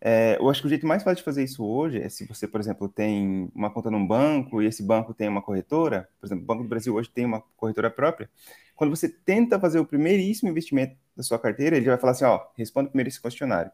É, 0.00 0.38
eu 0.40 0.48
acho 0.48 0.62
que 0.62 0.66
o 0.66 0.70
jeito 0.70 0.86
mais 0.86 1.02
fácil 1.02 1.18
de 1.18 1.22
fazer 1.24 1.44
isso 1.44 1.62
hoje 1.62 2.00
é 2.00 2.08
se 2.08 2.26
você, 2.26 2.48
por 2.48 2.58
exemplo, 2.58 2.88
tem 2.88 3.50
uma 3.54 3.70
conta 3.70 3.90
num 3.90 4.06
banco 4.06 4.62
e 4.62 4.66
esse 4.66 4.82
banco 4.82 5.12
tem 5.12 5.28
uma 5.28 5.42
corretora, 5.42 6.08
por 6.18 6.26
exemplo, 6.26 6.44
o 6.44 6.46
Banco 6.46 6.62
do 6.62 6.68
Brasil 6.68 6.94
hoje 6.94 7.10
tem 7.10 7.26
uma 7.26 7.42
corretora 7.56 7.90
própria. 7.90 8.30
Quando 8.74 8.96
você 8.96 9.10
tenta 9.10 9.60
fazer 9.60 9.78
o 9.78 9.84
primeiríssimo 9.84 10.48
investimento 10.48 10.96
da 11.14 11.22
sua 11.22 11.38
carteira, 11.38 11.76
ele 11.76 11.84
vai 11.84 11.98
falar 11.98 12.12
assim: 12.12 12.24
ó, 12.24 12.40
responda 12.56 12.88
primeiro 12.88 13.08
esse 13.08 13.20
questionário. 13.20 13.70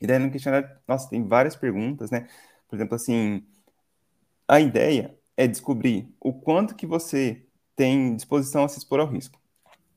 E 0.00 0.06
daí 0.06 0.18
no 0.18 0.30
questionário, 0.30 0.68
nossa, 0.88 1.08
tem 1.10 1.26
várias 1.26 1.56
perguntas, 1.56 2.10
né? 2.10 2.26
Por 2.68 2.76
exemplo, 2.76 2.94
assim, 2.94 3.44
a 4.48 4.60
ideia 4.60 5.16
é 5.36 5.46
descobrir 5.46 6.08
o 6.20 6.32
quanto 6.32 6.74
que 6.74 6.86
você 6.86 7.46
tem 7.76 8.14
disposição 8.16 8.64
a 8.64 8.68
se 8.68 8.78
expor 8.78 9.00
ao 9.00 9.06
risco. 9.06 9.40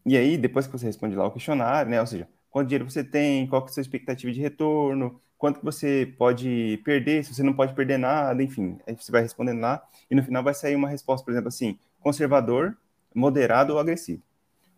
E 0.06 0.18
aí, 0.18 0.38
depois 0.38 0.66
que 0.68 0.72
você 0.74 0.86
responde 0.86 1.16
lá 1.16 1.26
o 1.26 1.32
questionário, 1.32 1.90
né? 1.92 2.00
Ou 2.00 2.08
seja, 2.08 2.28
quanto 2.50 2.68
dinheiro 2.68 2.90
você 2.90 3.04
tem, 3.04 3.48
qual 3.48 3.62
que 3.62 3.70
é 3.70 3.72
a 3.72 3.74
sua 3.74 3.82
expectativa 3.82 4.32
de 4.32 4.42
retorno, 4.42 5.20
quanto 5.38 5.60
que 5.60 5.66
você 5.66 6.14
pode 6.18 6.82
perder, 6.86 7.24
se 7.24 7.34
você 7.34 7.44
não 7.44 7.54
pode 7.54 7.74
perder 7.74 7.98
nada, 7.98 8.42
enfim. 8.44 8.78
Aí 8.88 8.96
você 8.96 9.12
vai 9.12 9.22
respondendo 9.22 9.60
lá 9.60 9.84
e 10.10 10.16
no 10.16 10.24
final 10.24 10.44
vai 10.44 10.54
sair 10.54 10.76
uma 10.76 10.88
resposta, 10.90 11.26
por 11.26 11.32
exemplo, 11.32 11.50
assim, 11.50 11.78
conservador, 12.00 12.78
moderado 13.14 13.74
ou 13.74 13.80
agressivo. 13.80 14.22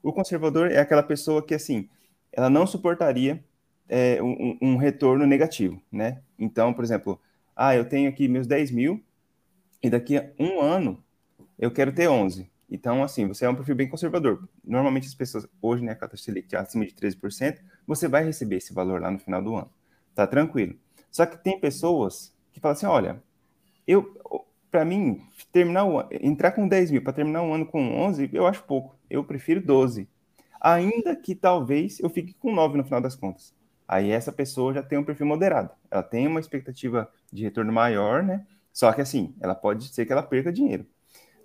O 0.02 0.14
conservador 0.14 0.72
é 0.72 0.80
aquela 0.80 1.04
pessoa 1.04 1.46
que, 1.46 1.54
assim, 1.54 1.90
ela 2.32 2.50
não 2.50 2.66
suportaria 2.66 3.44
é, 3.88 4.22
um, 4.22 4.58
um, 4.62 4.76
retorno 4.78 5.26
negativo, 5.26 5.82
né? 5.92 6.22
Então, 6.38 6.74
por 6.74 6.84
exemplo, 6.84 7.20
ah, 7.56 7.76
eu 7.76 7.86
tenho 7.86 8.10
aqui 8.10 8.28
meus 8.28 8.48
10 8.48 8.72
mil, 8.72 9.04
e 9.82 9.90
daqui 9.90 10.18
a 10.18 10.30
um 10.40 10.60
ano 10.60 11.04
eu 11.58 11.72
quero 11.72 11.94
ter 11.94 12.08
11. 12.08 12.50
Então, 12.70 13.04
assim, 13.04 13.28
você 13.28 13.46
é 13.46 13.50
um 13.50 13.56
perfil 13.56 13.76
bem 13.76 13.88
conservador. 13.88 14.50
Normalmente 14.64 15.08
as 15.08 15.14
pessoas, 15.14 15.48
hoje, 15.62 15.84
né, 15.84 15.92
a 15.92 15.96
taxa 15.96 16.18
Selic 16.18 16.56
acima 16.56 16.86
de 16.86 16.94
13%, 16.94 17.60
você 17.86 18.08
vai 18.08 18.24
receber 18.24 18.58
esse 18.58 18.74
valor 18.74 19.00
lá 19.00 19.12
no 19.12 19.20
final 19.20 19.42
do 19.42 19.56
ano. 19.56 19.70
Tá 20.16 20.26
tranquilo. 20.26 20.76
Só 21.12 21.26
que 21.26 21.38
tem 21.38 21.60
pessoas 21.60 22.36
que 22.52 22.60
falam 22.60 22.76
assim, 22.76 22.86
olha, 22.88 23.24
eu, 23.86 24.04
para 24.72 24.84
mim, 24.84 25.22
terminar 25.52 25.86
o, 25.86 26.04
entrar 26.12 26.52
com 26.52 26.68
10 26.68 26.92
mil 26.92 27.04
para 27.04 27.14
terminar 27.14 27.44
um 27.44 27.54
ano 27.54 27.66
com 27.66 28.02
11, 28.02 28.30
eu 28.34 28.48
acho 28.48 28.64
pouco. 28.64 28.98
Eu 29.10 29.24
prefiro 29.24 29.62
12. 29.62 30.10
Ainda 30.60 31.16
que 31.16 31.36
talvez 31.36 32.00
eu 32.00 32.10
fique 32.10 32.34
com 32.34 32.54
9 32.54 32.78
no 32.78 32.84
final 32.84 33.00
das 33.00 33.16
contas. 33.16 33.54
Aí 33.88 34.12
essa 34.12 34.32
pessoa 34.32 34.74
já 34.74 34.82
tem 34.82 34.98
um 34.98 35.04
perfil 35.04 35.28
moderado. 35.28 35.70
Ela 35.92 36.04
tem 36.04 36.28
uma 36.28 36.40
expectativa 36.40 37.10
de 37.32 37.44
retorno 37.44 37.72
maior, 37.72 38.24
né? 38.24 38.46
Só 38.74 38.92
que 38.92 39.02
assim, 39.02 39.36
ela 39.40 39.56
pode 39.56 39.88
ser 39.94 40.06
que 40.06 40.12
ela 40.12 40.24
perca 40.24 40.52
dinheiro, 40.52 40.86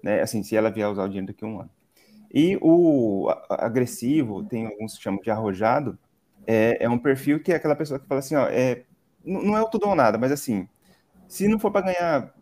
né? 0.02 0.20
Assim, 0.22 0.42
se 0.42 0.56
ela 0.56 0.70
vier 0.70 0.88
usar 0.88 1.04
o 1.04 1.08
dinheiro 1.08 1.26
daqui 1.26 1.44
a 1.44 1.48
um 1.48 1.60
ano. 1.60 1.70
E 2.32 2.58
o 2.62 3.28
agressivo, 3.48 4.44
tem 4.44 4.66
alguns 4.66 4.96
que 4.96 5.02
chamam 5.02 5.20
de 5.20 5.30
arrojado, 5.30 5.98
é, 6.46 6.84
é 6.84 6.88
um 6.88 6.98
perfil 6.98 7.42
que 7.42 7.52
é 7.52 7.56
aquela 7.56 7.76
pessoa 7.76 7.98
que 7.98 8.06
fala 8.06 8.20
assim, 8.20 8.36
ó, 8.36 8.46
é, 8.48 8.84
não 9.24 9.56
é 9.56 9.62
o 9.62 9.68
tudo 9.68 9.88
ou 9.88 9.94
nada, 9.94 10.16
mas 10.16 10.32
assim, 10.32 10.68
se 11.28 11.48
não 11.48 11.58
for 11.58 11.70
para 11.70 11.92
ganhar, 11.92 12.34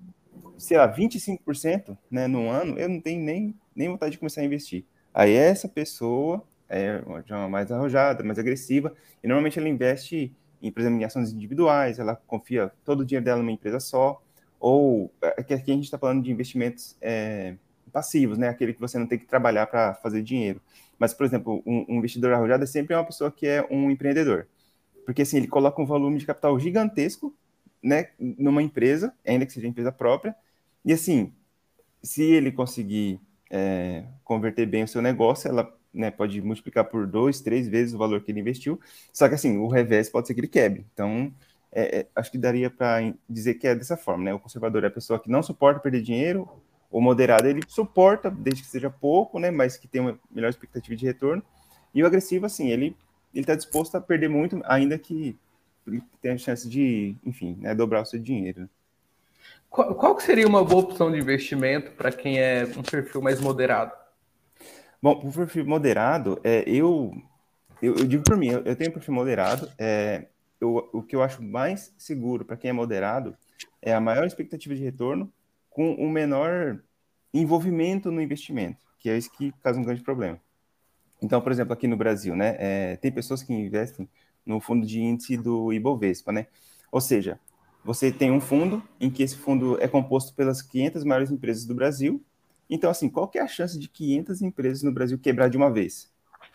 sei 0.57 0.77
lá, 0.77 0.87
25% 0.87 1.97
né, 2.11 2.27
no 2.27 2.49
ano, 2.49 2.79
eu 2.79 2.89
não 2.89 3.01
tenho 3.01 3.23
nem, 3.23 3.55
nem 3.75 3.89
vontade 3.89 4.13
de 4.13 4.19
começar 4.19 4.43
a 4.43 4.45
investir. 4.45 4.85
Aí 5.13 5.33
essa 5.33 5.69
pessoa 5.69 6.45
é 6.69 7.03
uma 7.31 7.49
mais 7.49 7.71
arrojada, 7.73 8.23
mais 8.23 8.39
agressiva, 8.39 8.95
e 9.23 9.27
normalmente 9.27 9.59
ela 9.59 9.69
investe 9.69 10.35
em, 10.63 10.71
por 10.71 10.81
exemplo, 10.81 11.01
em 11.01 11.05
ações 11.05 11.33
individuais, 11.33 11.99
ela 11.99 12.17
confia 12.27 12.73
todo 12.85 13.01
o 13.01 13.05
dinheiro 13.05 13.25
dela 13.25 13.39
numa 13.39 13.53
empresa 13.53 13.81
só, 13.81 14.21
ou 14.59 15.13
é, 15.23 15.41
aqui 15.41 15.55
a 15.55 15.57
gente 15.59 15.85
está 15.85 15.99
falando 15.99 16.23
de 16.23 16.31
investimentos 16.31 16.97
é, 17.01 17.55
passivos, 17.93 18.39
né? 18.39 18.49
Aquele 18.49 18.75
que 18.75 18.81
você 18.81 18.99
não 18.99 19.07
tem 19.07 19.19
que 19.19 19.27
trabalhar 19.27 19.67
para 19.67 19.95
fazer 19.95 20.23
dinheiro. 20.23 20.61
Mas, 20.99 21.15
por 21.15 21.25
exemplo, 21.25 21.63
um, 21.65 21.87
um, 21.89 21.99
investidor 21.99 22.33
arrojado 22.33 22.65
é 22.65 22.67
sempre 22.67 22.95
uma 22.95 23.05
pessoa 23.05 23.31
que 23.31 23.47
é 23.47 23.67
um 23.71 23.91
empreendedor. 23.91 24.49
Porque 25.07 25.23
assim, 25.23 25.37
ele 25.39 25.47
coloca 25.47 25.81
um 25.81 25.87
volume 25.87 26.19
de 26.19 26.27
capital 26.27 26.59
gigantesco 26.59 27.35
né, 27.83 28.09
numa 28.19 28.63
empresa, 28.63 29.15
ainda 29.25 29.47
que 29.47 29.53
seja 29.53 29.69
empresa 29.69 29.93
própria, 29.93 30.35
e 30.85 30.93
assim, 30.93 31.33
se 32.03 32.23
ele 32.23 32.51
conseguir 32.51 33.21
é, 33.51 34.05
converter 34.25 34.67
bem 34.67 34.83
o 34.83 34.89
seu 34.89 35.01
negócio, 35.01 35.49
ela 35.49 35.73
né, 35.93 36.11
pode 36.11 36.41
multiplicar 36.41 36.85
por 36.85 37.07
dois, 37.07 37.41
três 37.41 37.69
vezes 37.69 37.95
o 37.95 37.99
valor 37.99 38.21
que 38.23 38.31
ele 38.31 38.41
investiu. 38.41 38.81
Só 39.13 39.29
que 39.29 39.35
assim, 39.35 39.59
o 39.59 39.69
revés 39.69 40.09
pode 40.09 40.27
ser 40.27 40.35
que 40.35 40.41
ele 40.41 40.49
quebre. 40.49 40.87
Então, 40.93 41.33
é, 41.73 42.01
é, 42.01 42.07
acho 42.15 42.31
que 42.31 42.39
daria 42.39 42.71
para 42.71 43.13
dizer 43.29 43.55
que 43.55 43.67
é 43.67 43.75
dessa 43.75 43.97
forma, 43.97 44.25
né? 44.25 44.35
O 44.35 44.39
conservador 44.39 44.85
é 44.85 44.87
a 44.87 44.91
pessoa 44.91 45.19
que 45.19 45.31
não 45.31 45.43
suporta 45.43 45.81
perder 45.81 46.03
dinheiro, 46.03 46.49
o 46.91 47.01
moderado 47.01 47.47
ele 47.47 47.63
suporta, 47.69 48.31
desde 48.31 48.63
que 48.63 48.69
seja 48.69 48.89
pouco, 48.89 49.39
né? 49.39 49.51
Mas 49.51 49.77
que 49.77 49.87
tem 49.87 50.01
uma 50.01 50.19
melhor 50.31 50.49
expectativa 50.49 50.97
de 50.97 51.07
retorno. 51.07 51.43
E 51.95 52.03
o 52.03 52.07
agressivo, 52.07 52.47
assim, 52.47 52.69
ele 52.71 52.97
ele 53.33 53.43
está 53.43 53.55
disposto 53.55 53.95
a 53.95 54.01
perder 54.01 54.29
muito, 54.29 54.61
ainda 54.65 54.99
que 54.99 55.37
ele 55.87 56.03
tenha 56.21 56.35
a 56.35 56.39
chance 56.39 56.69
de, 56.69 57.17
enfim, 57.25 57.57
né, 57.61 57.75
dobrar 57.75 58.03
o 58.03 58.07
seu 58.07 58.19
dinheiro. 58.19 58.63
Né? 58.63 58.69
Qual, 59.71 59.95
qual 59.95 60.21
seria 60.21 60.47
uma 60.47 60.65
boa 60.65 60.83
opção 60.83 61.11
de 61.11 61.19
investimento 61.19 61.93
para 61.93 62.11
quem 62.11 62.39
é 62.39 62.65
um 62.77 62.83
perfil 62.83 63.23
mais 63.23 63.41
moderado? 63.41 63.93
Bom, 65.01 65.13
o 65.25 65.33
perfil 65.33 65.65
moderado, 65.67 66.41
é, 66.43 66.65
eu 66.67 67.13
eu, 67.81 67.97
eu 67.97 68.07
digo 68.07 68.25
por 68.25 68.37
mim, 68.37 68.49
eu, 68.49 68.63
eu 68.65 68.77
tenho 68.77 68.93
perfil 68.93 69.15
moderado. 69.15 69.71
É, 69.79 70.27
eu, 70.61 70.89
o 70.93 71.03
que 71.03 71.15
eu 71.15 71.23
acho 71.23 71.43
mais 71.43 71.95
seguro 71.97 72.45
para 72.45 72.57
quem 72.57 72.71
é 72.71 72.73
moderado 72.73 73.37
é 73.81 73.95
a 73.95 74.01
maior 74.01 74.27
expectativa 74.27 74.75
de 74.75 74.83
retorno 74.83 75.33
com 75.71 75.95
o 75.95 76.09
menor 76.11 76.83
envolvimento 77.33 78.11
no 78.11 78.21
investimento, 78.21 78.85
que 78.99 79.09
é 79.09 79.17
isso 79.17 79.31
que 79.31 79.53
causa 79.63 79.79
um 79.79 79.85
grande 79.85 80.03
problema. 80.03 80.41
Então, 81.23 81.41
por 81.41 81.53
exemplo, 81.53 81.73
aqui 81.73 81.87
no 81.87 81.97
Brasil, 81.97 82.35
né, 82.35 82.57
é, 82.59 82.97
tem 82.97 83.13
pessoas 83.13 83.43
que 83.43 83.53
investem 83.53 84.09
no 84.45 84.61
fundo 84.61 84.87
de 84.87 85.01
índice 85.01 85.37
do 85.37 85.73
Ibovespa, 85.73 86.33
né? 86.33 86.47
Ou 86.91 87.01
seja, 87.01 87.39
você 87.85 88.11
tem 88.11 88.31
um 88.33 88.41
fundo 88.41 88.83
em 89.01 89.11
que 89.11 89.23
esse 89.23 89.37
fundo 89.37 89.79
é 89.81 89.87
composto 89.87 90.35
pelas 90.35 90.63
500 90.63 91.05
maiores 91.05 91.31
empresas 91.31 91.65
do 91.65 91.75
Brasil. 91.75 92.25
Então, 92.69 92.91
assim, 92.91 93.09
qual 93.09 93.29
que 93.29 93.39
é 93.39 93.43
a 93.43 93.49
chance 93.49 93.79
de 93.79 93.89
500 93.89 94.43
empresas 94.43 94.83
no 94.83 94.93
Brasil 94.93 95.19
quebrar 95.19 95.49
de 95.49 95.57
uma 95.57 95.71
vez? 95.71 96.11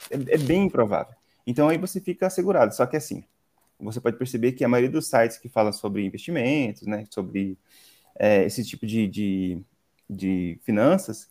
É, 0.09 0.15
é 0.15 0.37
bem 0.37 0.65
improvável. 0.65 1.15
Então, 1.45 1.69
aí 1.69 1.77
você 1.77 1.99
fica 1.99 2.27
assegurado. 2.27 2.73
Só 2.75 2.85
que, 2.85 2.95
assim, 2.95 3.23
você 3.79 3.99
pode 3.99 4.17
perceber 4.17 4.53
que 4.53 4.63
a 4.63 4.69
maioria 4.69 4.91
dos 4.91 5.07
sites 5.07 5.37
que 5.37 5.49
falam 5.49 5.73
sobre 5.73 6.05
investimentos, 6.05 6.83
né, 6.83 7.05
sobre 7.09 7.57
é, 8.15 8.43
esse 8.45 8.63
tipo 8.63 8.85
de, 8.85 9.07
de, 9.07 9.61
de 10.09 10.59
finanças, 10.63 11.29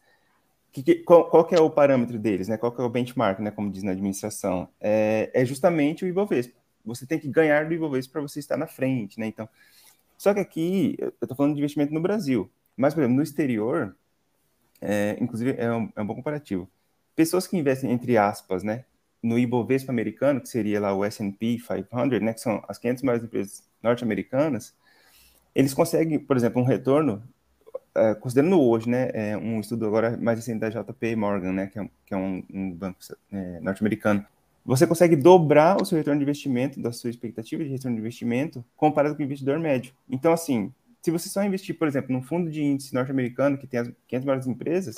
que, 0.73 0.83
que, 0.83 0.95
qual, 0.97 1.29
qual 1.29 1.45
que 1.45 1.55
é 1.55 1.61
o 1.61 1.71
parâmetro 1.71 2.19
deles, 2.19 2.49
né? 2.49 2.57
Qual 2.57 2.73
que 2.73 2.81
é 2.81 2.85
o 2.85 2.89
benchmark, 2.89 3.41
né? 3.41 3.51
Como 3.51 3.71
diz 3.71 3.83
na 3.83 3.93
administração, 3.93 4.69
é, 4.81 5.31
é 5.35 5.45
justamente 5.45 6.05
o 6.05 6.09
Ibovespa. 6.09 6.59
Você 6.85 7.07
tem 7.07 7.19
que 7.19 7.29
ganhar 7.29 7.69
do 7.69 7.75
Ibovespa 7.75 8.15
para 8.15 8.23
você 8.23 8.41
estar 8.41 8.57
na 8.57 8.67
frente, 8.67 9.21
né? 9.21 9.27
Então, 9.27 9.49
só 10.17 10.33
que 10.33 10.41
aqui 10.41 10.97
eu 10.99 11.09
estou 11.21 11.37
falando 11.37 11.55
de 11.55 11.61
investimento 11.61 11.93
no 11.93 12.01
Brasil, 12.01 12.51
mas 12.77 12.95
por 12.95 13.01
exemplo 13.01 13.17
no 13.17 13.23
exterior, 13.23 13.95
é, 14.83 15.17
inclusive 15.21 15.55
é 15.57 15.73
um, 15.73 15.91
é 15.97 16.03
um 16.03 16.07
bom 16.07 16.15
comparativo. 16.15 16.69
Pessoas 17.17 17.47
que 17.47 17.57
investem 17.57 17.91
entre 17.91 18.19
aspas, 18.19 18.63
né? 18.63 18.85
No 19.23 19.39
Ibovespa 19.39 19.93
americano, 19.93 20.41
que 20.41 20.49
seria 20.49 20.81
lá 20.81 20.95
o 20.95 21.05
S&P 21.05 21.59
500, 21.59 22.21
né? 22.21 22.35
Que 22.35 22.41
são 22.41 22.63
as 22.69 22.79
500 22.79 23.03
maiores 23.05 23.25
empresas 23.25 23.63
norte-americanas, 23.83 24.75
eles 25.55 25.75
conseguem, 25.75 26.19
por 26.19 26.37
exemplo, 26.37 26.61
um 26.63 26.65
retorno 26.65 27.23
é, 27.95 28.15
considerando 28.15 28.61
hoje, 28.61 28.89
né, 28.89 29.11
é 29.13 29.37
um 29.37 29.61
estudo 29.61 29.87
agora 29.87 30.17
mais 30.17 30.39
recente 30.39 30.61
da 30.61 30.71
JP 30.71 31.17
Morgan, 31.17 31.53
né, 31.53 31.67
que 31.67 31.79
é, 31.79 31.89
que 32.07 32.15
é 32.15 32.17
um, 32.17 32.43
um, 32.53 32.71
banco 32.73 32.99
é, 33.31 33.61
norte-americano, 33.61 34.25
você 34.65 34.87
consegue 34.87 35.17
dobrar 35.17 35.81
o 35.81 35.85
seu 35.85 35.99
retorno 35.99 36.19
de 36.19 36.25
investimento, 36.25 36.81
da 36.81 36.93
sua 36.93 37.11
expectativa 37.11 37.63
de 37.63 37.71
retorno 37.71 37.97
de 37.97 38.01
investimento, 38.01 38.65
comparado 38.77 39.15
com 39.15 39.23
o 39.23 39.25
investidor 39.25 39.59
médio. 39.59 39.93
Então, 40.09 40.33
assim, 40.33 40.73
se 41.03 41.11
você 41.11 41.29
só 41.29 41.43
investir, 41.45 41.77
por 41.77 41.89
exemplo, 41.89 42.13
num 42.13 42.23
fundo 42.23 42.51
de 42.51 42.63
índice 42.63 42.95
norte-americano 42.95 43.59
que 43.59 43.67
tem 43.67 43.81
as 43.81 43.91
500 44.07 44.25
maiores 44.27 44.47
empresas, 44.47 44.97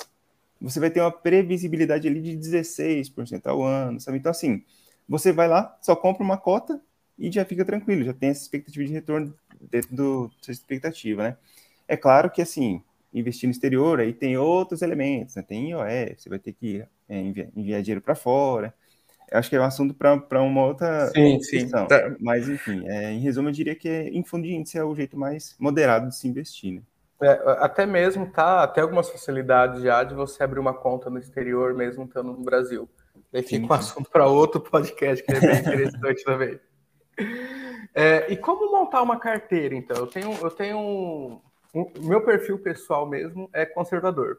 você 0.61 0.79
vai 0.79 0.89
ter 0.89 1.01
uma 1.01 1.11
previsibilidade 1.11 2.07
ali 2.07 2.21
de 2.21 2.37
16% 2.37 3.47
ao 3.47 3.63
ano, 3.63 3.99
sabe? 3.99 4.17
Então, 4.17 4.31
assim, 4.31 4.63
você 5.09 5.31
vai 5.31 5.47
lá, 5.47 5.77
só 5.81 5.95
compra 5.95 6.23
uma 6.23 6.37
cota 6.37 6.79
e 7.17 7.31
já 7.31 7.43
fica 7.43 7.65
tranquilo, 7.65 8.03
já 8.03 8.13
tem 8.13 8.29
essa 8.29 8.43
expectativa 8.43 8.85
de 8.85 8.93
retorno 8.93 9.33
dentro 9.59 9.95
da 9.95 10.03
sua 10.41 10.51
expectativa, 10.51 11.23
né? 11.23 11.37
É 11.87 11.97
claro 11.97 12.29
que, 12.29 12.41
assim, 12.41 12.81
investir 13.13 13.47
no 13.47 13.51
exterior, 13.51 13.99
aí 13.99 14.13
tem 14.13 14.37
outros 14.37 14.81
elementos, 14.81 15.35
né? 15.35 15.41
Tem 15.41 15.71
IOF, 15.71 16.15
você 16.17 16.29
vai 16.29 16.39
ter 16.39 16.53
que 16.53 16.85
é, 17.09 17.19
enviar, 17.19 17.47
enviar, 17.55 17.81
dinheiro 17.81 18.01
para 18.01 18.15
fora. 18.15 18.73
Acho 19.31 19.49
que 19.49 19.55
é 19.55 19.59
um 19.59 19.65
assunto 19.65 19.93
para 19.93 20.41
uma 20.41 20.65
outra 20.65 21.07
sim, 21.07 21.37
questão. 21.39 21.81
Sim, 21.83 21.87
tá. 21.87 22.15
Mas, 22.19 22.47
enfim, 22.47 22.87
é, 22.87 23.11
em 23.11 23.19
resumo, 23.19 23.49
eu 23.49 23.53
diria 23.53 23.75
que 23.75 23.89
em 23.89 24.23
fundo 24.23 24.43
de 24.43 24.53
índice 24.53 24.77
é 24.77 24.83
o 24.83 24.95
jeito 24.95 25.17
mais 25.17 25.55
moderado 25.59 26.09
de 26.09 26.15
se 26.15 26.27
investir, 26.27 26.73
né? 26.73 26.81
É, 27.21 27.41
até 27.59 27.85
mesmo 27.85 28.29
tá, 28.29 28.63
até 28.63 28.81
algumas 28.81 29.09
facilidades 29.09 29.81
já 29.81 30.03
de 30.03 30.13
você 30.13 30.43
abrir 30.43 30.59
uma 30.59 30.73
conta 30.73 31.09
no 31.09 31.17
exterior, 31.17 31.73
mesmo 31.73 32.03
estando 32.03 32.33
no 32.33 32.43
Brasil. 32.43 32.89
Daí 33.31 33.41
fica 33.41 33.55
sim, 33.55 33.65
um 33.65 33.73
assunto 33.73 34.09
para 34.09 34.27
outro 34.27 34.59
podcast, 34.61 35.23
que 35.23 35.31
é 35.31 35.39
bem 35.39 35.59
interessante 35.59 36.23
também. 36.25 36.59
É, 37.93 38.31
e 38.31 38.35
como 38.35 38.69
montar 38.69 39.01
uma 39.01 39.17
carteira, 39.17 39.73
então? 39.73 39.95
Eu 39.95 40.07
tenho, 40.07 40.37
eu 40.41 40.51
tenho 40.51 41.41
o 41.73 42.01
meu 42.01 42.23
perfil 42.23 42.57
pessoal 42.59 43.05
mesmo 43.07 43.49
é 43.53 43.65
conservador. 43.65 44.37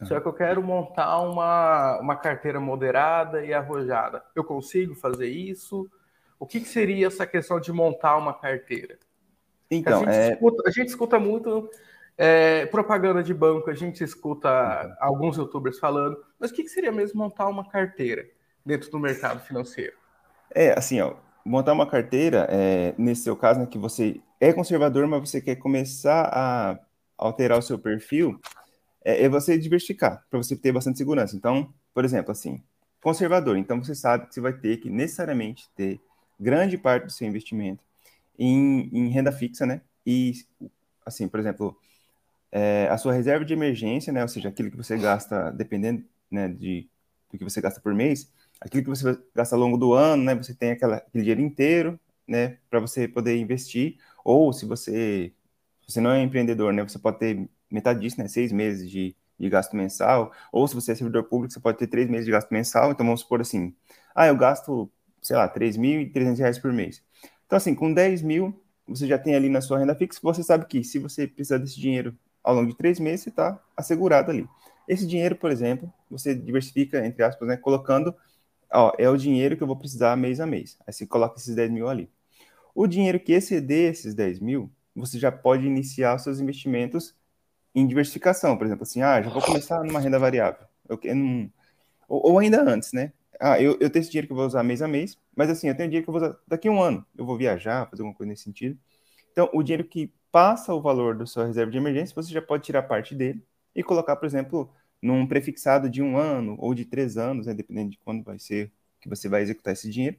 Uhum. 0.00 0.06
Só 0.06 0.20
que 0.20 0.26
eu 0.26 0.32
quero 0.32 0.62
montar 0.62 1.20
uma, 1.20 1.98
uma 2.00 2.16
carteira 2.16 2.60
moderada 2.60 3.44
e 3.44 3.52
arrojada. 3.52 4.22
Eu 4.34 4.44
consigo 4.44 4.94
fazer 4.94 5.28
isso? 5.28 5.88
O 6.38 6.46
que, 6.46 6.60
que 6.60 6.68
seria 6.68 7.06
essa 7.06 7.26
questão 7.26 7.58
de 7.58 7.72
montar 7.72 8.16
uma 8.16 8.34
carteira? 8.34 8.98
Então, 9.70 10.02
a 10.02 10.04
gente, 10.04 10.14
é... 10.14 10.32
escuta, 10.32 10.62
a 10.66 10.70
gente 10.70 10.88
escuta 10.88 11.18
muito 11.18 11.70
é, 12.16 12.66
propaganda 12.66 13.22
de 13.22 13.34
banco, 13.34 13.70
a 13.70 13.74
gente 13.74 14.04
escuta 14.04 14.48
uhum. 14.48 14.94
alguns 15.00 15.36
youtubers 15.36 15.78
falando, 15.78 16.16
mas 16.38 16.50
o 16.50 16.54
que, 16.54 16.62
que 16.62 16.68
seria 16.68 16.92
mesmo 16.92 17.18
montar 17.18 17.48
uma 17.48 17.68
carteira 17.68 18.26
dentro 18.64 18.90
do 18.90 18.98
mercado 18.98 19.40
financeiro? 19.40 19.94
É, 20.54 20.78
assim, 20.78 21.00
ó, 21.00 21.14
montar 21.44 21.72
uma 21.72 21.88
carteira, 21.88 22.46
é, 22.50 22.94
nesse 22.98 23.22
seu 23.22 23.36
caso, 23.36 23.60
né, 23.60 23.66
que 23.66 23.78
você 23.78 24.20
é 24.40 24.52
conservador, 24.52 25.06
mas 25.06 25.28
você 25.28 25.40
quer 25.40 25.56
começar 25.56 26.28
a 26.32 26.78
alterar 27.16 27.58
o 27.58 27.62
seu 27.62 27.78
perfil, 27.78 28.38
é, 29.06 29.22
é 29.22 29.28
você 29.28 29.56
diversificar, 29.56 30.26
para 30.28 30.42
você 30.42 30.56
ter 30.56 30.72
bastante 30.72 30.98
segurança. 30.98 31.36
Então, 31.36 31.72
por 31.94 32.04
exemplo, 32.04 32.32
assim, 32.32 32.60
conservador, 33.00 33.56
então 33.56 33.82
você 33.82 33.94
sabe 33.94 34.26
que 34.26 34.34
você 34.34 34.40
vai 34.40 34.52
ter 34.52 34.78
que 34.78 34.90
necessariamente 34.90 35.70
ter 35.76 36.00
grande 36.38 36.76
parte 36.76 37.04
do 37.04 37.12
seu 37.12 37.28
investimento 37.28 37.84
em, 38.36 38.90
em 38.92 39.08
renda 39.08 39.30
fixa, 39.30 39.64
né? 39.64 39.80
E, 40.04 40.32
assim, 41.06 41.28
por 41.28 41.38
exemplo, 41.38 41.78
é, 42.50 42.88
a 42.90 42.98
sua 42.98 43.12
reserva 43.12 43.44
de 43.44 43.52
emergência, 43.52 44.12
né? 44.12 44.22
Ou 44.22 44.28
seja, 44.28 44.48
aquilo 44.48 44.72
que 44.72 44.76
você 44.76 44.98
gasta, 44.98 45.52
dependendo 45.52 46.04
né, 46.28 46.48
de, 46.48 46.88
do 47.30 47.38
que 47.38 47.44
você 47.44 47.60
gasta 47.60 47.80
por 47.80 47.94
mês, 47.94 48.32
aquilo 48.60 48.82
que 48.82 48.90
você 48.90 49.16
gasta 49.34 49.54
ao 49.54 49.60
longo 49.60 49.76
do 49.78 49.92
ano, 49.92 50.24
né? 50.24 50.34
Você 50.34 50.52
tem 50.52 50.72
aquela, 50.72 50.96
aquele 50.96 51.22
dinheiro 51.22 51.40
inteiro, 51.40 52.00
né? 52.26 52.58
Para 52.68 52.80
você 52.80 53.06
poder 53.06 53.36
investir. 53.36 53.98
Ou 54.24 54.52
se 54.52 54.66
você, 54.66 55.32
se 55.86 55.92
você 55.92 56.00
não 56.00 56.10
é 56.10 56.20
empreendedor, 56.22 56.72
né? 56.72 56.82
Você 56.82 56.98
pode 56.98 57.18
ter 57.20 57.48
metade 57.70 58.00
disso, 58.00 58.20
né? 58.20 58.28
Seis 58.28 58.52
meses 58.52 58.90
de, 58.90 59.16
de 59.38 59.48
gasto 59.48 59.76
mensal. 59.76 60.32
Ou 60.52 60.66
se 60.66 60.74
você 60.74 60.92
é 60.92 60.94
servidor 60.94 61.24
público, 61.24 61.52
você 61.52 61.60
pode 61.60 61.78
ter 61.78 61.86
três 61.86 62.08
meses 62.08 62.26
de 62.26 62.32
gasto 62.32 62.50
mensal. 62.50 62.90
Então 62.90 63.04
vamos 63.04 63.20
supor 63.20 63.40
assim, 63.40 63.74
ah, 64.14 64.26
eu 64.26 64.36
gasto, 64.36 64.90
sei 65.22 65.36
lá, 65.36 65.48
3.300 65.48 66.38
reais 66.38 66.58
por 66.58 66.72
mês. 66.72 67.02
Então 67.46 67.56
assim, 67.56 67.74
com 67.74 67.92
10 67.92 68.22
mil, 68.22 68.58
você 68.86 69.06
já 69.06 69.18
tem 69.18 69.34
ali 69.34 69.48
na 69.48 69.60
sua 69.60 69.78
renda 69.78 69.94
fixa, 69.94 70.20
você 70.22 70.42
sabe 70.42 70.66
que 70.66 70.84
se 70.84 70.98
você 70.98 71.26
precisar 71.26 71.58
desse 71.58 71.80
dinheiro 71.80 72.16
ao 72.42 72.54
longo 72.54 72.68
de 72.68 72.76
três 72.76 73.00
meses, 73.00 73.24
você 73.24 73.30
está 73.30 73.60
assegurado 73.76 74.30
ali. 74.30 74.48
Esse 74.88 75.06
dinheiro, 75.06 75.34
por 75.34 75.50
exemplo, 75.50 75.92
você 76.08 76.34
diversifica, 76.34 77.04
entre 77.04 77.24
aspas, 77.24 77.48
né, 77.48 77.56
colocando 77.56 78.14
ó, 78.72 78.92
é 78.98 79.08
o 79.08 79.16
dinheiro 79.16 79.56
que 79.56 79.62
eu 79.62 79.66
vou 79.66 79.76
precisar 79.76 80.16
mês 80.16 80.40
a 80.40 80.46
mês. 80.46 80.78
Aí 80.86 80.92
você 80.92 81.06
coloca 81.06 81.38
esses 81.38 81.54
10 81.54 81.70
mil 81.70 81.88
ali. 81.88 82.08
O 82.74 82.86
dinheiro 82.86 83.18
que 83.18 83.32
exceder 83.32 83.90
esses 83.90 84.14
10 84.14 84.40
mil, 84.40 84.70
você 84.94 85.18
já 85.18 85.32
pode 85.32 85.66
iniciar 85.66 86.18
seus 86.18 86.40
investimentos 86.40 87.14
em 87.76 87.86
diversificação. 87.86 88.56
Por 88.56 88.66
exemplo, 88.66 88.84
assim, 88.84 89.02
ah, 89.02 89.20
já 89.20 89.28
vou 89.28 89.42
começar 89.42 89.84
numa 89.84 90.00
renda 90.00 90.18
variável. 90.18 90.66
Eu, 90.88 90.98
eu 91.04 91.14
não, 91.14 91.52
ou, 92.08 92.32
ou, 92.32 92.38
ainda 92.38 92.62
antes, 92.62 92.92
né? 92.92 93.12
Ah, 93.38 93.60
eu, 93.60 93.76
eu 93.80 93.90
tenho 93.90 94.00
esse 94.02 94.10
dinheiro 94.10 94.26
que 94.26 94.32
eu 94.32 94.36
vou 94.36 94.46
usar 94.46 94.62
mês 94.62 94.80
a 94.80 94.88
mês, 94.88 95.18
mas 95.36 95.50
assim, 95.50 95.68
eu 95.68 95.76
tenho 95.76 95.88
dinheiro 95.90 96.04
que 96.04 96.08
eu 96.08 96.14
vou 96.14 96.22
usar 96.22 96.38
daqui 96.48 96.68
a 96.68 96.70
um 96.72 96.80
ano. 96.80 97.04
Eu 97.16 97.26
vou 97.26 97.36
viajar, 97.36 97.88
fazer 97.90 98.02
alguma 98.02 98.16
coisa 98.16 98.30
nesse 98.30 98.44
sentido. 98.44 98.78
Então, 99.30 99.50
o 99.52 99.62
dinheiro 99.62 99.84
que 99.84 100.10
passa 100.32 100.72
o 100.72 100.80
valor 100.80 101.16
da 101.16 101.26
sua 101.26 101.46
reserva 101.46 101.70
de 101.70 101.76
emergência, 101.76 102.14
você 102.14 102.32
já 102.32 102.40
pode 102.40 102.64
tirar 102.64 102.82
parte 102.82 103.14
dele 103.14 103.44
e 103.74 103.82
colocar, 103.82 104.16
por 104.16 104.24
exemplo, 104.24 104.72
num 105.02 105.26
prefixado 105.26 105.90
de 105.90 106.02
um 106.02 106.16
ano 106.16 106.56
ou 106.58 106.74
de 106.74 106.86
três 106.86 107.18
anos, 107.18 107.46
né, 107.46 107.52
dependendo 107.52 107.90
de 107.90 107.98
quando 107.98 108.24
vai 108.24 108.38
ser 108.38 108.72
que 109.00 109.08
você 109.08 109.28
vai 109.28 109.42
executar 109.42 109.74
esse 109.74 109.90
dinheiro. 109.90 110.16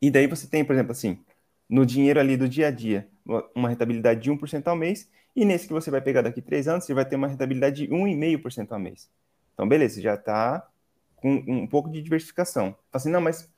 E 0.00 0.10
daí 0.10 0.26
você 0.26 0.46
tem, 0.46 0.64
por 0.64 0.72
exemplo, 0.72 0.92
assim, 0.92 1.18
no 1.68 1.84
dinheiro 1.84 2.18
ali 2.18 2.36
do 2.36 2.48
dia 2.48 2.68
a 2.68 2.70
dia, 2.70 3.08
uma 3.54 3.68
rentabilidade 3.68 4.20
de 4.20 4.30
1% 4.30 4.68
ao 4.68 4.76
mês, 4.76 5.08
e 5.36 5.44
nesse 5.44 5.66
que 5.66 5.72
você 5.72 5.90
vai 5.90 6.00
pegar 6.00 6.22
daqui 6.22 6.40
três 6.40 6.66
anos, 6.66 6.84
você 6.84 6.94
vai 6.94 7.04
ter 7.04 7.14
uma 7.14 7.28
rentabilidade 7.28 7.86
de 7.86 7.92
1,5% 7.92 8.72
ao 8.72 8.78
mês. 8.80 9.10
Então, 9.52 9.68
beleza, 9.68 10.00
já 10.00 10.14
está 10.14 10.66
com 11.16 11.34
um 11.46 11.66
pouco 11.66 11.90
de 11.90 12.00
diversificação. 12.00 12.70
Fala 12.72 12.78
assim, 12.92 13.10
não, 13.10 13.20
mas 13.20 13.48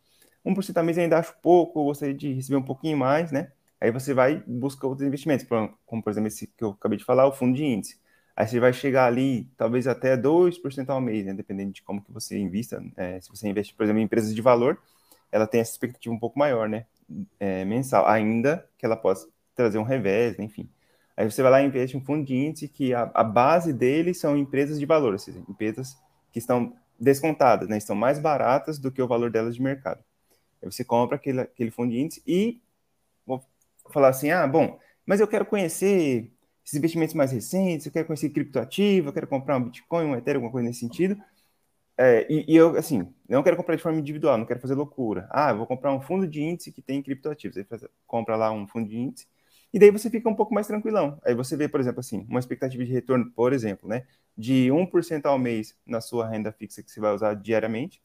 1% 0.45 0.77
ao 0.77 0.85
mês 0.85 0.97
eu 0.97 1.05
ainda 1.05 1.19
acho 1.19 1.35
pouco, 1.41 1.81
eu 1.81 1.85
gostaria 1.85 2.15
de 2.15 2.33
receber 2.33 2.57
um 2.57 2.63
pouquinho 2.63 2.99
mais, 2.99 3.31
né? 3.31 3.53
Aí 3.81 3.93
você 3.93 4.13
vai 4.13 4.43
buscar 4.47 4.89
outros 4.89 5.07
investimentos, 5.07 5.47
como 5.87 6.03
por 6.03 6.11
exemplo 6.11 6.27
esse 6.27 6.49
que 6.49 6.65
eu 6.65 6.71
acabei 6.71 6.99
de 6.99 7.05
falar, 7.05 7.27
o 7.27 7.33
fundo 7.33 7.57
de 7.57 7.65
índice. 7.65 8.01
Aí 8.35 8.47
você 8.47 8.61
vai 8.61 8.73
chegar 8.73 9.07
ali, 9.07 9.51
talvez 9.57 9.87
até 9.87 10.17
2% 10.17 10.91
ao 10.91 11.01
mês, 11.01 11.27
né? 11.27 11.35
Dependendo 11.35 11.73
de 11.73 11.83
como 11.83 12.03
que 12.03 12.13
você 12.13 12.39
invista. 12.39 12.83
É, 12.97 13.21
se 13.21 13.29
você 13.29 13.49
investe, 13.49 13.75
por 13.75 13.85
exemplo, 13.85 14.01
em 14.01 14.05
empresas 14.05 14.35
de 14.35 14.43
valor, 14.43 14.81
ela 15.31 15.47
tem 15.47 15.61
essa 15.61 15.73
expectativa 15.73 16.15
um 16.15 16.19
pouco 16.19 16.39
maior, 16.39 16.69
né? 16.69 16.87
É, 17.39 17.65
mensal, 17.65 18.07
ainda 18.07 18.69
que 18.79 18.87
ela 18.87 18.97
possa 18.97 19.29
trazer 19.55 19.79
um 19.79 19.83
revés, 19.83 20.37
né? 20.39 20.45
enfim. 20.45 20.69
Aí 21.19 21.29
você 21.29 21.43
vai 21.43 21.51
lá 21.51 21.61
e 21.61 21.67
investe 21.67 21.97
um 21.97 22.01
fundo 22.01 22.25
de 22.25 22.33
índice 22.33 22.69
que 22.69 22.95
a, 22.95 23.11
a 23.13 23.25
base 23.25 23.73
dele 23.73 24.15
são 24.15 24.37
empresas 24.37 24.79
de 24.79 24.87
valor, 24.87 25.15
ou 25.15 25.19
seja, 25.19 25.43
empresas 25.49 25.99
que 26.31 26.39
estão 26.39 26.73
descontadas, 26.97 27.69
né? 27.69 27.77
Estão 27.77 27.97
mais 27.97 28.21
baratas 28.21 28.79
do 28.79 28.93
que 28.93 29.03
o 29.03 29.09
valor 29.09 29.29
delas 29.29 29.57
de 29.57 29.61
mercado. 29.61 29.99
Aí 30.63 30.71
você 30.71 30.85
compra 30.85 31.17
aquele, 31.17 31.41
aquele 31.41 31.73
fundo 31.73 31.91
de 31.91 31.99
índice 31.99 32.23
e 32.25 32.63
vou 33.27 33.45
falar 33.91 34.11
assim, 34.11 34.31
ah, 34.31 34.47
bom, 34.47 34.79
mas 35.05 35.19
eu 35.19 35.27
quero 35.27 35.45
conhecer 35.45 36.31
esses 36.65 36.79
investimentos 36.79 37.17
mais 37.17 37.33
recentes, 37.33 37.87
eu 37.87 37.93
quero 37.93 38.07
conhecer 38.07 38.31
criptoativo, 38.31 39.09
eu 39.09 39.13
quero 39.13 39.27
comprar 39.27 39.57
um 39.57 39.65
Bitcoin, 39.65 40.05
um 40.05 40.15
Ethereum, 40.15 40.39
alguma 40.39 40.53
coisa 40.53 40.69
nesse 40.69 40.79
sentido. 40.79 41.21
É, 41.97 42.33
e, 42.33 42.45
e, 42.47 42.57
eu, 42.57 42.77
assim, 42.77 43.13
não 43.29 43.43
quero 43.43 43.57
comprar 43.57 43.75
de 43.75 43.83
forma 43.83 43.99
individual, 43.99 44.39
não 44.39 44.47
quero 44.47 44.61
fazer 44.61 44.75
loucura. 44.75 45.27
Ah, 45.33 45.53
vou 45.53 45.67
comprar 45.67 45.93
um 45.93 46.01
fundo 46.01 46.29
de 46.29 46.41
índice 46.41 46.71
que 46.71 46.81
tem 46.81 47.03
criptoativos. 47.03 47.57
Aí 47.57 47.67
compra 48.07 48.37
lá 48.37 48.53
um 48.53 48.69
fundo 48.69 48.89
de 48.89 48.97
índice, 48.97 49.27
e 49.73 49.79
daí 49.79 49.91
você 49.91 50.09
fica 50.11 50.29
um 50.29 50.35
pouco 50.35 50.55
mais 50.55 50.67
tranquilão. 50.67 51.21
Aí 51.25 51.35
você 51.35 51.57
vê, 51.57 51.69
por 51.69 51.81
exemplo, 51.81 52.01
assim, 52.01 52.27
uma 52.29 52.41
expectativa 52.41 52.85
de 52.85 52.93
retorno, 52.93 53.31
por 53.33 53.53
exemplo, 53.53 53.89
né, 53.89 54.07
de 54.37 54.69
1% 54.71 55.27
ao 55.27 55.39
mês 55.39 55.77
na 55.87 56.01
sua 56.01 56.29
renda 56.29 56.53
fixa 56.53 56.83
que 56.83 56.91
você 56.91 57.01
vai 57.01 57.15
usar 57.15 57.35
diariamente, 57.35 58.03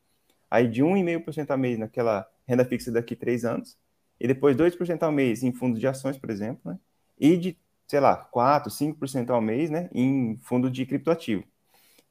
aí 0.50 0.68
de 0.68 0.84
1,5% 0.84 1.52
ao 1.52 1.58
mês 1.58 1.78
naquela 1.80 2.28
renda 2.48 2.66
fixa 2.66 2.92
daqui 2.92 3.16
três 3.16 3.46
anos, 3.46 3.78
e 4.20 4.28
depois 4.28 4.56
2% 4.56 5.04
ao 5.04 5.12
mês 5.12 5.44
em 5.44 5.52
fundos 5.54 5.80
de 5.80 5.88
ações, 5.88 6.18
por 6.18 6.30
exemplo, 6.30 6.72
né, 6.72 6.80
e 7.20 7.38
de, 7.38 7.58
sei 7.88 8.00
lá, 8.00 8.18
4%, 8.18 8.70
5% 8.70 9.30
ao 9.32 9.42
mês 9.42 9.70
né, 9.70 9.90
em 9.94 10.38
fundo 10.38 10.70
de 10.70 10.86
criptoativo. 10.86 11.44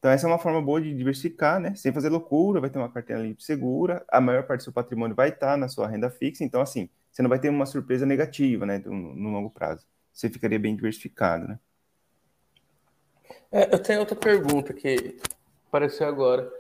Então, 0.03 0.11
essa 0.11 0.27
é 0.27 0.29
uma 0.29 0.39
forma 0.39 0.61
boa 0.61 0.81
de 0.83 0.93
diversificar, 0.93 1.61
né? 1.61 1.77
Sem 1.77 1.93
fazer 1.93 2.09
loucura, 2.09 2.61
vai 2.61 2.69
ter 2.69 2.77
uma 2.77 2.89
carteira 2.89 3.23
livre 3.23 3.41
segura, 3.41 4.05
a 4.09 4.21
maior 4.21 4.45
parte 4.45 4.63
do 4.63 4.65
seu 4.65 4.73
patrimônio 4.73 5.15
vai 5.15 5.29
estar 5.29 5.57
na 5.57 5.69
sua 5.69 5.87
renda 5.87 6.11
fixa, 6.11 6.43
então, 6.43 6.61
assim, 6.61 6.91
você 7.13 7.21
não 7.21 7.29
vai 7.29 7.39
ter 7.39 7.51
uma 7.51 7.67
surpresa 7.67 8.07
negativa, 8.07 8.65
né, 8.65 8.79
no, 8.85 9.31
longo 9.31 9.51
prazo. 9.51 9.87
Você 10.11 10.31
ficaria 10.31 10.59
bem 10.59 10.75
diversificado, 10.75 11.47
né? 11.47 11.59
É, 13.51 13.75
eu 13.75 13.79
tenho 13.79 14.01
outra 14.01 14.17
pergunta 14.17 14.73
que 14.73 15.19
apareceu 15.69 16.09
agora. 16.09 16.51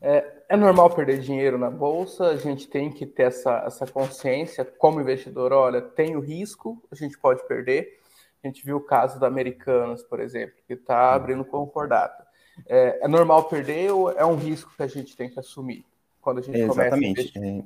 É, 0.00 0.42
é, 0.50 0.56
normal 0.56 0.90
perder 0.94 1.18
dinheiro 1.18 1.58
na 1.58 1.70
bolsa? 1.70 2.28
A 2.28 2.36
gente 2.36 2.68
tem 2.68 2.90
que 2.90 3.04
ter 3.04 3.24
essa, 3.24 3.64
essa 3.66 3.86
consciência 3.86 4.64
como 4.64 5.00
investidor. 5.00 5.52
Olha, 5.52 5.82
tem 5.82 6.16
o 6.16 6.20
risco, 6.20 6.80
a 6.90 6.94
gente 6.94 7.18
pode 7.18 7.44
perder. 7.48 7.98
A 8.44 8.46
gente 8.46 8.64
viu 8.64 8.76
o 8.76 8.84
caso 8.84 9.18
da 9.18 9.26
Americanas, 9.26 10.04
por 10.04 10.20
exemplo, 10.20 10.54
que 10.68 10.74
está 10.74 11.14
abrindo 11.14 11.44
concordata. 11.44 12.24
É, 12.68 13.00
é, 13.02 13.08
normal 13.08 13.48
perder 13.48 13.90
ou 13.90 14.12
é 14.12 14.24
um 14.24 14.36
risco 14.36 14.72
que 14.76 14.82
a 14.82 14.86
gente 14.86 15.16
tem 15.16 15.28
que 15.28 15.40
assumir 15.40 15.84
quando 16.20 16.38
a 16.38 16.42
gente 16.42 16.58
Exatamente. 16.58 16.90
começa 16.90 17.06
a 17.06 17.10
investir? 17.10 17.64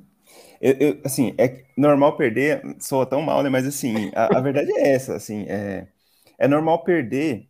Eu, 0.61 0.73
eu, 0.79 1.01
assim, 1.03 1.33
é 1.37 1.63
normal 1.75 2.15
perder, 2.15 2.61
soa 2.79 3.05
tão 3.05 3.21
mal, 3.21 3.41
né? 3.41 3.49
Mas 3.49 3.65
assim, 3.65 4.11
a, 4.15 4.37
a 4.37 4.41
verdade 4.41 4.71
é 4.73 4.93
essa, 4.93 5.15
assim, 5.15 5.45
é, 5.49 5.87
é 6.37 6.47
normal 6.47 6.83
perder 6.83 7.47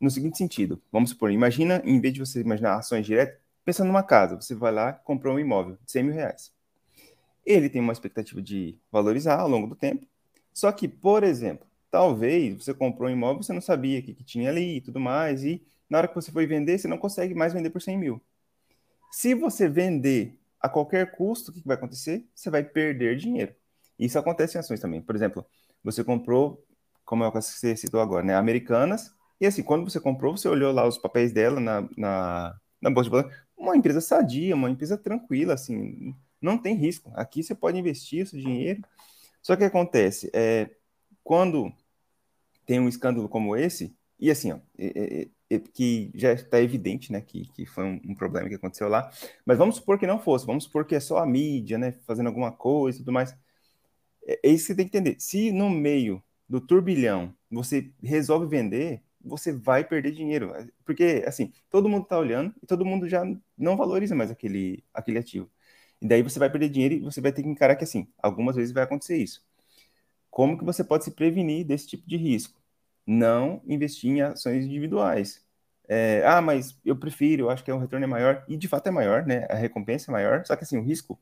no 0.00 0.10
seguinte 0.10 0.38
sentido. 0.38 0.80
Vamos 0.92 1.10
supor, 1.10 1.30
imagina, 1.30 1.80
em 1.84 2.00
vez 2.00 2.14
de 2.14 2.20
você 2.20 2.40
imaginar 2.40 2.76
ações 2.76 3.06
diretas, 3.06 3.38
pensa 3.64 3.84
numa 3.84 4.02
casa, 4.02 4.36
você 4.36 4.54
vai 4.54 4.72
lá 4.72 4.92
comprou 4.92 5.34
um 5.34 5.38
imóvel 5.38 5.78
de 5.84 5.92
100 5.92 6.02
mil 6.02 6.14
reais. 6.14 6.52
Ele 7.44 7.68
tem 7.68 7.80
uma 7.80 7.92
expectativa 7.92 8.40
de 8.42 8.78
valorizar 8.92 9.38
ao 9.40 9.48
longo 9.48 9.66
do 9.66 9.74
tempo, 9.74 10.06
só 10.52 10.70
que, 10.72 10.86
por 10.86 11.24
exemplo, 11.24 11.66
talvez 11.90 12.54
você 12.54 12.74
comprou 12.74 13.08
um 13.08 13.12
imóvel, 13.12 13.42
você 13.42 13.52
não 13.52 13.60
sabia 13.60 14.00
o 14.00 14.02
que, 14.02 14.14
que 14.14 14.24
tinha 14.24 14.50
ali 14.50 14.76
e 14.76 14.80
tudo 14.80 15.00
mais, 15.00 15.44
e 15.44 15.62
na 15.88 15.98
hora 15.98 16.08
que 16.08 16.14
você 16.14 16.30
foi 16.30 16.46
vender, 16.46 16.78
você 16.78 16.86
não 16.86 16.98
consegue 16.98 17.34
mais 17.34 17.52
vender 17.52 17.70
por 17.70 17.82
100 17.82 17.98
mil. 17.98 18.20
Se 19.10 19.34
você 19.34 19.68
vender 19.68 20.39
a 20.60 20.68
qualquer 20.68 21.12
custo, 21.12 21.50
o 21.50 21.54
que 21.54 21.62
vai 21.66 21.76
acontecer? 21.76 22.28
Você 22.34 22.50
vai 22.50 22.62
perder 22.62 23.16
dinheiro. 23.16 23.54
Isso 23.98 24.18
acontece 24.18 24.56
em 24.56 24.60
ações 24.60 24.80
também. 24.80 25.00
Por 25.00 25.14
exemplo, 25.14 25.44
você 25.82 26.04
comprou, 26.04 26.64
como 27.04 27.24
é 27.24 27.28
o 27.28 27.32
que 27.32 27.40
você 27.40 27.76
citou 27.76 28.00
agora, 28.00 28.24
né? 28.24 28.34
Americanas, 28.34 29.14
e 29.40 29.46
assim, 29.46 29.62
quando 29.62 29.88
você 29.88 29.98
comprou, 29.98 30.36
você 30.36 30.48
olhou 30.48 30.72
lá 30.72 30.86
os 30.86 30.98
papéis 30.98 31.32
dela 31.32 31.58
na, 31.60 31.88
na, 31.96 32.60
na 32.80 32.90
Bolsa 32.90 33.08
de 33.08 33.16
Valores, 33.16 33.38
uma 33.56 33.76
empresa 33.76 34.00
sadia, 34.00 34.54
uma 34.54 34.70
empresa 34.70 34.98
tranquila, 34.98 35.54
assim, 35.54 36.14
não 36.40 36.58
tem 36.58 36.74
risco. 36.74 37.10
Aqui 37.14 37.42
você 37.42 37.54
pode 37.54 37.78
investir 37.78 38.26
seu 38.26 38.38
dinheiro. 38.38 38.82
Só 39.42 39.56
que 39.56 39.64
acontece, 39.64 40.30
é, 40.34 40.70
quando 41.24 41.72
tem 42.66 42.78
um 42.78 42.88
escândalo 42.88 43.28
como 43.28 43.56
esse, 43.56 43.96
e 44.18 44.30
assim, 44.30 44.52
ó, 44.52 44.58
é, 44.78 45.22
é, 45.22 45.28
que 45.58 46.10
já 46.14 46.32
está 46.32 46.60
evidente, 46.60 47.10
né, 47.12 47.20
que, 47.20 47.46
que 47.52 47.66
foi 47.66 47.84
um, 47.84 48.00
um, 48.08 48.14
problema 48.14 48.48
que 48.48 48.54
aconteceu 48.54 48.88
lá, 48.88 49.10
mas 49.44 49.58
vamos 49.58 49.76
supor 49.76 49.98
que 49.98 50.06
não 50.06 50.18
fosse, 50.20 50.46
vamos 50.46 50.64
supor 50.64 50.84
que 50.86 50.94
é 50.94 51.00
só 51.00 51.18
a 51.18 51.26
mídia, 51.26 51.78
né, 51.78 51.92
fazendo 52.06 52.28
alguma 52.28 52.52
coisa 52.52 52.98
e 52.98 53.00
tudo 53.00 53.12
mais. 53.12 53.34
É, 54.26 54.40
é 54.44 54.50
isso 54.50 54.64
que 54.64 54.72
você 54.72 54.76
tem 54.76 54.88
que 54.88 54.96
entender. 54.96 55.16
Se 55.20 55.52
no 55.52 55.70
meio 55.70 56.22
do 56.48 56.60
turbilhão 56.60 57.34
você 57.50 57.92
resolve 58.02 58.46
vender, 58.46 59.02
você 59.22 59.52
vai 59.52 59.84
perder 59.84 60.12
dinheiro, 60.12 60.52
porque, 60.84 61.22
assim, 61.26 61.52
todo 61.68 61.88
mundo 61.88 62.04
está 62.04 62.18
olhando 62.18 62.54
e 62.62 62.66
todo 62.66 62.84
mundo 62.84 63.08
já 63.08 63.22
não 63.56 63.76
valoriza 63.76 64.14
mais 64.14 64.30
aquele, 64.30 64.82
aquele 64.94 65.18
ativo. 65.18 65.50
E 66.00 66.06
daí 66.08 66.22
você 66.22 66.38
vai 66.38 66.50
perder 66.50 66.70
dinheiro 66.70 66.94
e 66.94 67.00
você 67.00 67.20
vai 67.20 67.32
ter 67.32 67.42
que 67.42 67.48
encarar 67.48 67.76
que, 67.76 67.84
assim, 67.84 68.08
algumas 68.22 68.56
vezes 68.56 68.72
vai 68.72 68.84
acontecer 68.84 69.16
isso. 69.18 69.44
Como 70.30 70.56
que 70.58 70.64
você 70.64 70.82
pode 70.84 71.04
se 71.04 71.10
prevenir 71.12 71.66
desse 71.66 71.88
tipo 71.88 72.08
de 72.08 72.16
risco? 72.16 72.59
Não 73.10 73.60
investir 73.66 74.10
em 74.10 74.20
ações 74.20 74.64
individuais. 74.64 75.44
É, 75.88 76.22
ah, 76.24 76.40
mas 76.40 76.78
eu 76.84 76.96
prefiro, 76.96 77.46
eu 77.46 77.50
acho 77.50 77.64
que 77.64 77.72
o 77.72 77.78
retorno 77.78 78.04
é 78.04 78.06
maior, 78.06 78.44
e 78.48 78.56
de 78.56 78.68
fato 78.68 78.86
é 78.86 78.90
maior, 78.92 79.26
né? 79.26 79.46
A 79.50 79.56
recompensa 79.56 80.10
é 80.10 80.12
maior, 80.12 80.46
só 80.46 80.54
que 80.54 80.62
assim, 80.62 80.78
o 80.78 80.82
risco, 80.82 81.18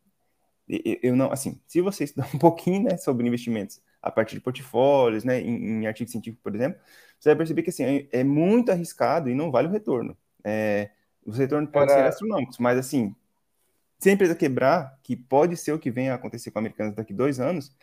eu 0.68 1.16
não, 1.16 1.33
assim, 1.33 1.59
se 1.66 1.81
você 1.81 2.05
estudar 2.05 2.29
um 2.35 2.38
pouquinho, 2.38 2.83
né, 2.83 2.98
sobre 2.98 3.27
investimentos 3.27 3.81
a 4.03 4.11
partir 4.11 4.35
de 4.35 4.42
portfólios, 4.42 5.24
né, 5.24 5.40
em, 5.40 5.81
em 5.83 5.87
artigo 5.87 6.11
científico, 6.11 6.42
por 6.42 6.55
exemplo, 6.55 6.79
você 7.18 7.31
vai 7.31 7.37
perceber 7.37 7.62
que 7.62 7.70
assim, 7.70 7.85
é, 8.12 8.20
é 8.20 8.24
muito 8.24 8.70
arriscado 8.70 9.31
e 9.31 9.35
não 9.35 9.51
vale 9.51 9.68
o 9.68 9.70
retorno. 9.70 10.16
É, 10.44 10.90
os 11.24 11.38
retornos 11.38 11.70
podem 11.70 11.88
ser 11.94 12.03
astronômicos, 12.03 12.59
mas 12.59 12.79
assim, 12.79 13.16
se 13.98 14.11
a 14.11 14.12
empresa 14.12 14.35
quebrar, 14.35 14.98
que 15.03 15.16
pode 15.16 15.57
ser 15.57 15.72
o 15.72 15.79
que 15.79 15.90
venha 15.90 16.12
a 16.12 16.16
acontecer 16.16 16.51
com 16.51 16.59
a 16.59 16.61
Americanas 16.61 16.94
daqui 16.94 17.14
dois 17.14 17.40
anos, 17.40 17.74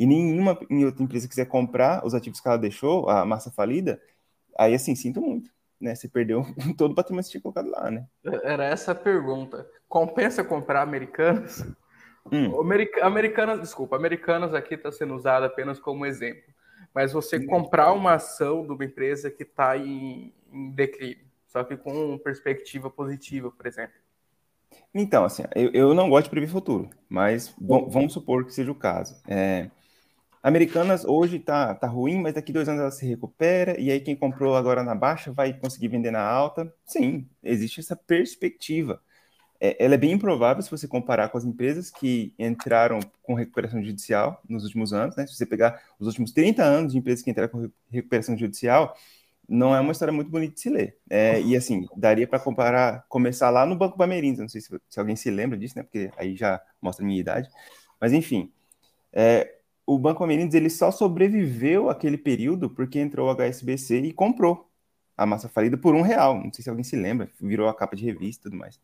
e 0.00 0.06
nenhuma 0.06 0.58
outra 0.86 1.02
empresa 1.04 1.28
quiser 1.28 1.44
comprar 1.44 2.06
os 2.06 2.14
ativos 2.14 2.40
que 2.40 2.48
ela 2.48 2.56
deixou, 2.56 3.10
a 3.10 3.22
massa 3.26 3.50
falida, 3.50 4.00
aí 4.58 4.72
assim, 4.72 4.94
sinto 4.94 5.20
muito. 5.20 5.50
Né? 5.78 5.94
Você 5.94 6.08
perdeu 6.08 6.42
todo 6.78 6.92
o 6.92 6.94
patrimônio 6.94 7.26
que 7.26 7.32
tinha 7.32 7.42
colocado 7.42 7.68
lá, 7.70 7.90
né? 7.90 8.06
Era 8.42 8.64
essa 8.64 8.92
a 8.92 8.94
pergunta. 8.94 9.68
Compensa 9.86 10.42
comprar 10.42 10.80
americanas? 10.80 11.66
Hum. 12.32 12.50
Americanas, 13.02 13.60
desculpa, 13.60 13.94
americanas 13.94 14.54
aqui 14.54 14.72
está 14.72 14.90
sendo 14.90 15.14
usada 15.14 15.44
apenas 15.44 15.78
como 15.78 16.06
exemplo. 16.06 16.50
Mas 16.94 17.12
você 17.12 17.36
hum. 17.36 17.46
comprar 17.46 17.92
uma 17.92 18.14
ação 18.14 18.64
de 18.64 18.72
uma 18.72 18.84
empresa 18.86 19.30
que 19.30 19.42
está 19.42 19.76
em, 19.76 20.32
em 20.50 20.70
declínio, 20.70 21.26
só 21.46 21.62
que 21.62 21.76
com 21.76 22.16
perspectiva 22.16 22.88
positiva, 22.88 23.50
por 23.50 23.66
exemplo. 23.66 23.96
Então, 24.94 25.26
assim, 25.26 25.42
eu, 25.54 25.70
eu 25.74 25.94
não 25.94 26.08
gosto 26.08 26.24
de 26.24 26.30
prever 26.30 26.48
futuro, 26.48 26.88
mas 27.06 27.54
vamos 27.60 28.14
supor 28.14 28.46
que 28.46 28.54
seja 28.54 28.72
o 28.72 28.74
caso. 28.74 29.20
É, 29.28 29.68
Americanas 30.42 31.04
hoje 31.04 31.38
tá, 31.38 31.74
tá 31.74 31.86
ruim, 31.86 32.18
mas 32.20 32.34
daqui 32.34 32.52
dois 32.52 32.68
anos 32.68 32.80
ela 32.80 32.90
se 32.90 33.06
recupera, 33.06 33.78
e 33.78 33.90
aí 33.90 34.00
quem 34.00 34.16
comprou 34.16 34.56
agora 34.56 34.82
na 34.82 34.94
baixa 34.94 35.30
vai 35.32 35.52
conseguir 35.52 35.88
vender 35.88 36.10
na 36.10 36.22
alta. 36.22 36.72
Sim, 36.84 37.28
existe 37.42 37.80
essa 37.80 37.94
perspectiva. 37.94 39.02
É, 39.60 39.76
ela 39.84 39.94
é 39.94 39.98
bem 39.98 40.12
improvável 40.12 40.62
se 40.62 40.70
você 40.70 40.88
comparar 40.88 41.28
com 41.28 41.36
as 41.36 41.44
empresas 41.44 41.90
que 41.90 42.32
entraram 42.38 42.98
com 43.22 43.34
recuperação 43.34 43.84
judicial 43.84 44.40
nos 44.48 44.64
últimos 44.64 44.94
anos, 44.94 45.14
né? 45.16 45.26
Se 45.26 45.34
você 45.34 45.44
pegar 45.44 45.82
os 45.98 46.06
últimos 46.06 46.32
30 46.32 46.64
anos 46.64 46.92
de 46.92 46.98
empresas 46.98 47.22
que 47.22 47.30
entraram 47.30 47.50
com 47.50 47.70
recuperação 47.90 48.36
judicial, 48.38 48.96
não 49.46 49.74
é 49.74 49.80
uma 49.80 49.92
história 49.92 50.12
muito 50.12 50.30
bonita 50.30 50.54
de 50.54 50.60
se 50.60 50.70
ler. 50.70 50.96
É, 51.10 51.42
e 51.42 51.54
assim, 51.54 51.86
daria 51.94 52.26
para 52.26 52.38
comparar, 52.38 53.04
começar 53.08 53.50
lá 53.50 53.66
no 53.66 53.76
Banco 53.76 53.98
Bamerindos, 53.98 54.40
não 54.40 54.48
sei 54.48 54.62
se, 54.62 54.68
se, 54.88 54.98
alguém 54.98 55.16
se 55.16 55.30
lembra 55.30 55.58
disso, 55.58 55.76
né? 55.76 55.82
Porque 55.82 56.10
aí 56.16 56.34
já 56.34 56.58
mostra 56.80 57.04
a 57.04 57.06
minha 57.06 57.20
idade. 57.20 57.50
Mas 58.00 58.14
enfim, 58.14 58.50
é, 59.12 59.59
o 59.92 59.98
Banco 59.98 60.22
Amerindres 60.22 60.54
ele 60.54 60.70
só 60.70 60.92
sobreviveu 60.92 61.90
aquele 61.90 62.16
período 62.16 62.70
porque 62.70 63.00
entrou 63.00 63.28
o 63.28 63.34
HSBC 63.34 63.98
e 64.02 64.12
comprou 64.12 64.70
a 65.16 65.26
massa 65.26 65.48
falida 65.48 65.76
por 65.76 65.96
um 65.96 66.00
real. 66.00 66.40
Não 66.40 66.52
sei 66.52 66.62
se 66.62 66.70
alguém 66.70 66.84
se 66.84 66.94
lembra, 66.94 67.28
virou 67.40 67.68
a 67.68 67.74
capa 67.74 67.96
de 67.96 68.04
revista 68.04 68.42
e 68.42 68.44
tudo 68.44 68.56
mais. 68.56 68.78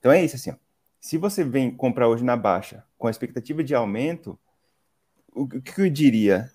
Então 0.00 0.10
é 0.10 0.24
isso, 0.24 0.34
assim, 0.34 0.50
ó. 0.50 0.54
se 1.00 1.16
você 1.16 1.44
vem 1.44 1.70
comprar 1.70 2.08
hoje 2.08 2.24
na 2.24 2.36
baixa 2.36 2.84
com 2.98 3.06
a 3.06 3.10
expectativa 3.10 3.62
de 3.62 3.72
aumento, 3.72 4.36
o 5.32 5.46
que 5.46 5.80
eu 5.80 5.88
diria? 5.88 6.50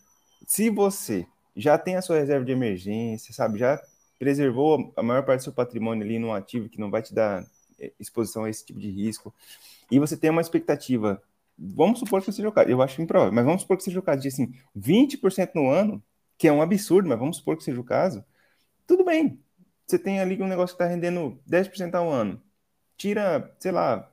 Se 0.46 0.70
você 0.70 1.26
já 1.56 1.78
tem 1.78 1.96
a 1.96 2.02
sua 2.02 2.18
reserva 2.18 2.44
de 2.44 2.52
emergência, 2.52 3.34
sabe, 3.34 3.58
já 3.58 3.82
preservou 4.20 4.92
a 4.98 5.02
maior 5.02 5.24
parte 5.24 5.40
do 5.40 5.44
seu 5.46 5.54
patrimônio 5.54 6.04
ali 6.04 6.20
num 6.20 6.34
ativo 6.34 6.68
que 6.68 6.78
não 6.78 6.92
vai 6.92 7.02
te 7.02 7.14
dar 7.14 7.46
eh, 7.80 7.94
exposição 7.98 8.44
a 8.44 8.50
esse 8.50 8.66
tipo 8.66 8.82
de 8.82 8.90
risco, 8.90 9.34
e 9.90 9.98
você 9.98 10.18
tem 10.18 10.30
uma 10.30 10.42
expectativa 10.42 11.22
vamos 11.58 12.00
supor 12.00 12.22
que 12.22 12.32
seja 12.32 12.50
o 12.50 12.52
caso, 12.52 12.70
eu 12.70 12.82
acho 12.82 13.02
improvável, 13.02 13.34
mas 13.34 13.46
vamos 13.46 13.62
supor 13.62 13.78
que 13.78 13.84
seja 13.84 14.00
o 14.00 14.04
caso 14.04 14.22
de 14.22 14.28
assim, 14.28 14.54
20% 14.76 15.52
no 15.56 15.70
ano, 15.70 16.04
que 16.38 16.48
é 16.48 16.52
um 16.52 16.62
absurdo, 16.62 17.08
mas 17.10 17.20
vamos 17.20 17.38
supor 17.38 17.58
que 17.58 17.64
seja 17.64 17.80
o 17.80 17.84
caso, 17.84 18.24
tudo 18.88 19.04
bem. 19.06 19.40
Você 19.86 20.00
tem 20.00 20.20
ali 20.20 20.42
um 20.42 20.48
negócio 20.48 20.76
que 20.76 20.84
está 20.84 20.92
rendendo 20.92 21.40
10% 21.46 21.96
ao 21.96 22.10
ano. 22.10 22.42
Tira, 22.98 23.56
sei 23.60 23.72
lá, 23.72 24.10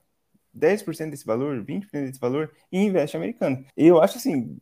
10% 0.53 1.11
desse 1.11 1.25
valor, 1.25 1.65
20% 1.65 2.07
desse 2.07 2.21
valor 2.21 2.53
e 2.73 2.79
investe 2.79 3.17
americano. 3.17 3.65
Eu 3.77 4.01
acho 4.01 4.19
assim, 4.19 4.59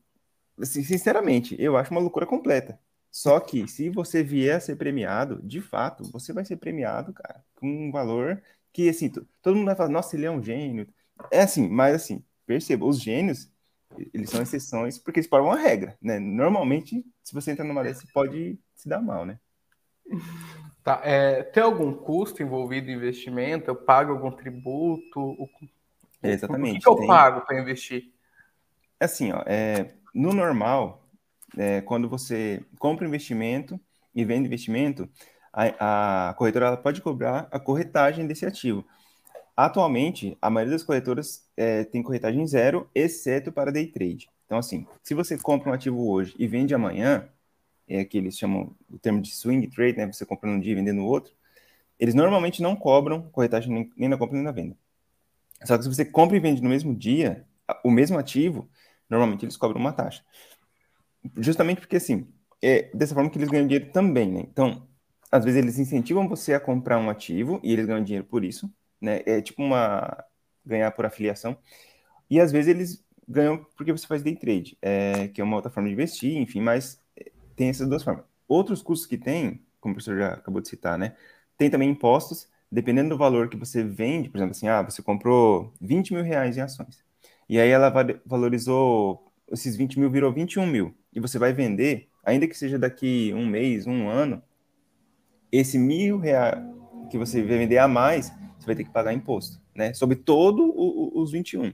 assim, 0.60 0.82
sinceramente, 0.84 1.56
eu 1.58 1.76
acho 1.76 1.90
uma 1.90 2.00
loucura 2.00 2.26
completa. 2.26 2.78
Só 3.10 3.40
que 3.40 3.66
se 3.68 3.88
você 3.90 4.22
vier 4.22 4.56
a 4.56 4.60
ser 4.60 4.76
premiado, 4.76 5.40
de 5.42 5.60
fato, 5.60 6.04
você 6.12 6.32
vai 6.32 6.44
ser 6.44 6.56
premiado, 6.56 7.12
cara, 7.12 7.44
com 7.56 7.66
um 7.66 7.90
valor 7.90 8.42
que 8.72 8.88
assim, 8.88 9.10
todo 9.42 9.56
mundo 9.56 9.66
vai 9.66 9.76
falar, 9.76 9.88
nossa, 9.88 10.14
ele 10.16 10.26
é 10.26 10.30
um 10.30 10.42
gênio. 10.42 10.86
É 11.32 11.40
assim, 11.42 11.68
mas 11.68 11.94
assim, 11.94 12.24
perceba, 12.48 12.86
os 12.86 12.98
gênios, 12.98 13.52
eles 14.14 14.30
são 14.30 14.40
exceções 14.40 14.98
porque 14.98 15.20
eles 15.20 15.28
provam 15.28 15.52
a 15.52 15.56
regra, 15.56 15.98
né? 16.00 16.18
Normalmente, 16.18 17.04
se 17.22 17.34
você 17.34 17.50
entra 17.50 17.62
numa 17.62 17.84
dessas, 17.84 18.10
pode 18.10 18.58
se 18.74 18.88
dar 18.88 19.02
mal, 19.02 19.26
né? 19.26 19.38
Tá, 20.82 21.02
é, 21.04 21.42
tem 21.42 21.62
algum 21.62 21.92
custo 21.92 22.42
envolvido 22.42 22.90
em 22.90 22.94
investimento? 22.94 23.68
Eu 23.70 23.76
pago 23.76 24.12
algum 24.12 24.30
tributo? 24.30 25.20
O, 25.20 25.46
é, 26.22 26.32
exatamente. 26.32 26.78
O 26.78 26.80
que, 26.80 26.88
eu 26.88 26.96
tem... 26.96 27.06
pago 27.06 27.42
para 27.42 27.60
investir? 27.60 28.10
Assim, 28.98 29.30
ó, 29.30 29.42
é, 29.44 29.94
no 30.14 30.32
normal, 30.32 31.06
é, 31.56 31.82
quando 31.82 32.08
você 32.08 32.64
compra 32.78 33.06
investimento 33.06 33.78
e 34.14 34.24
vende 34.24 34.46
investimento, 34.46 35.06
a, 35.52 36.30
a 36.30 36.34
corretora 36.34 36.66
ela 36.68 36.76
pode 36.78 37.02
cobrar 37.02 37.46
a 37.50 37.60
corretagem 37.60 38.26
desse 38.26 38.46
ativo. 38.46 38.86
Atualmente, 39.60 40.38
a 40.40 40.48
maioria 40.48 40.74
das 40.74 40.84
corretoras 40.84 41.44
é, 41.56 41.82
tem 41.82 42.00
corretagem 42.00 42.46
zero, 42.46 42.88
exceto 42.94 43.50
para 43.50 43.72
day 43.72 43.88
trade. 43.88 44.30
Então, 44.46 44.56
assim, 44.56 44.86
se 45.02 45.14
você 45.14 45.36
compra 45.36 45.68
um 45.68 45.72
ativo 45.72 46.08
hoje 46.08 46.32
e 46.38 46.46
vende 46.46 46.72
amanhã, 46.76 47.28
é 47.88 48.04
que 48.04 48.16
eles 48.16 48.38
chamam 48.38 48.72
o 48.88 49.00
termo 49.00 49.20
de 49.20 49.32
swing 49.34 49.66
trade, 49.66 49.98
né? 49.98 50.06
Você 50.06 50.24
compra 50.24 50.48
num 50.48 50.60
dia 50.60 50.70
e 50.70 50.74
vende 50.76 50.92
no 50.92 51.04
outro. 51.04 51.32
Eles 51.98 52.14
normalmente 52.14 52.62
não 52.62 52.76
cobram 52.76 53.22
corretagem 53.32 53.74
nem, 53.74 53.90
nem 53.96 54.08
na 54.08 54.16
compra 54.16 54.36
nem 54.36 54.44
na 54.44 54.52
venda. 54.52 54.76
Só 55.64 55.76
que 55.76 55.82
se 55.82 55.88
você 55.88 56.04
compra 56.04 56.36
e 56.36 56.40
vende 56.40 56.62
no 56.62 56.68
mesmo 56.68 56.94
dia, 56.94 57.44
o 57.82 57.90
mesmo 57.90 58.16
ativo, 58.16 58.70
normalmente 59.10 59.44
eles 59.44 59.56
cobram 59.56 59.80
uma 59.80 59.92
taxa. 59.92 60.22
Justamente 61.36 61.80
porque, 61.80 61.96
assim, 61.96 62.28
é 62.62 62.92
dessa 62.94 63.12
forma 63.12 63.28
que 63.28 63.36
eles 63.36 63.48
ganham 63.48 63.66
dinheiro 63.66 63.90
também, 63.90 64.30
né? 64.30 64.40
Então, 64.42 64.86
às 65.32 65.44
vezes 65.44 65.60
eles 65.60 65.80
incentivam 65.80 66.28
você 66.28 66.54
a 66.54 66.60
comprar 66.60 66.96
um 67.00 67.10
ativo 67.10 67.58
e 67.64 67.72
eles 67.72 67.86
ganham 67.86 68.04
dinheiro 68.04 68.24
por 68.24 68.44
isso 68.44 68.72
né? 69.00 69.22
É 69.26 69.40
tipo 69.40 69.62
uma 69.62 70.24
ganhar 70.64 70.90
por 70.92 71.06
afiliação. 71.06 71.56
E 72.30 72.40
às 72.40 72.52
vezes 72.52 72.68
eles 72.68 73.04
ganham 73.26 73.64
porque 73.76 73.92
você 73.92 74.06
faz 74.06 74.22
day 74.22 74.36
trade, 74.36 74.76
é, 74.80 75.28
que 75.28 75.40
é 75.40 75.44
uma 75.44 75.56
outra 75.56 75.70
forma 75.70 75.88
de 75.88 75.94
investir, 75.94 76.36
enfim, 76.36 76.60
mas 76.60 77.00
é, 77.16 77.30
tem 77.56 77.68
essas 77.68 77.88
duas 77.88 78.02
formas. 78.02 78.24
Outros 78.46 78.82
custos 78.82 79.06
que 79.06 79.18
tem, 79.18 79.62
como 79.80 79.92
o 79.92 79.94
professor 79.96 80.18
já 80.18 80.34
acabou 80.34 80.60
de 80.60 80.68
citar, 80.68 80.98
né? 80.98 81.14
Tem 81.56 81.68
também 81.68 81.90
impostos, 81.90 82.48
dependendo 82.70 83.10
do 83.10 83.18
valor 83.18 83.48
que 83.48 83.56
você 83.56 83.82
vende, 83.82 84.28
por 84.28 84.38
exemplo, 84.38 84.52
assim, 84.52 84.68
ah, 84.68 84.82
você 84.82 85.02
comprou 85.02 85.72
20 85.80 86.14
mil 86.14 86.22
reais 86.22 86.56
em 86.56 86.60
ações. 86.60 87.04
E 87.48 87.58
aí 87.58 87.68
ela 87.70 87.92
valorizou, 88.24 89.32
esses 89.50 89.76
20 89.76 89.98
mil 89.98 90.10
virou 90.10 90.32
21 90.32 90.66
mil. 90.66 90.94
E 91.12 91.20
você 91.20 91.38
vai 91.38 91.52
vender, 91.52 92.08
ainda 92.24 92.46
que 92.46 92.56
seja 92.56 92.78
daqui 92.78 93.32
um 93.34 93.46
mês, 93.46 93.86
um 93.86 94.08
ano, 94.08 94.42
esse 95.50 95.78
mil 95.78 96.18
reais 96.18 96.62
que 97.10 97.16
você 97.16 97.42
vai 97.42 97.58
vender 97.58 97.78
a 97.78 97.88
mais, 97.88 98.30
vai 98.68 98.76
ter 98.76 98.84
que 98.84 98.90
pagar 98.90 99.12
imposto, 99.12 99.60
né? 99.74 99.92
Sobre 99.94 100.16
todo 100.16 100.62
o, 100.62 101.20
os 101.20 101.32
21. 101.32 101.72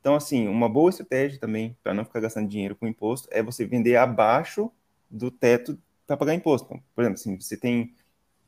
Então, 0.00 0.16
assim, 0.16 0.48
uma 0.48 0.68
boa 0.68 0.90
estratégia 0.90 1.38
também, 1.38 1.76
para 1.82 1.94
não 1.94 2.04
ficar 2.04 2.18
gastando 2.20 2.48
dinheiro 2.48 2.74
com 2.74 2.88
imposto, 2.88 3.28
é 3.30 3.40
você 3.40 3.64
vender 3.64 3.96
abaixo 3.96 4.70
do 5.08 5.30
teto 5.30 5.78
para 6.06 6.16
pagar 6.16 6.34
imposto. 6.34 6.66
Então, 6.66 6.82
por 6.94 7.02
exemplo, 7.02 7.20
assim, 7.20 7.38
você 7.38 7.56
tem 7.56 7.94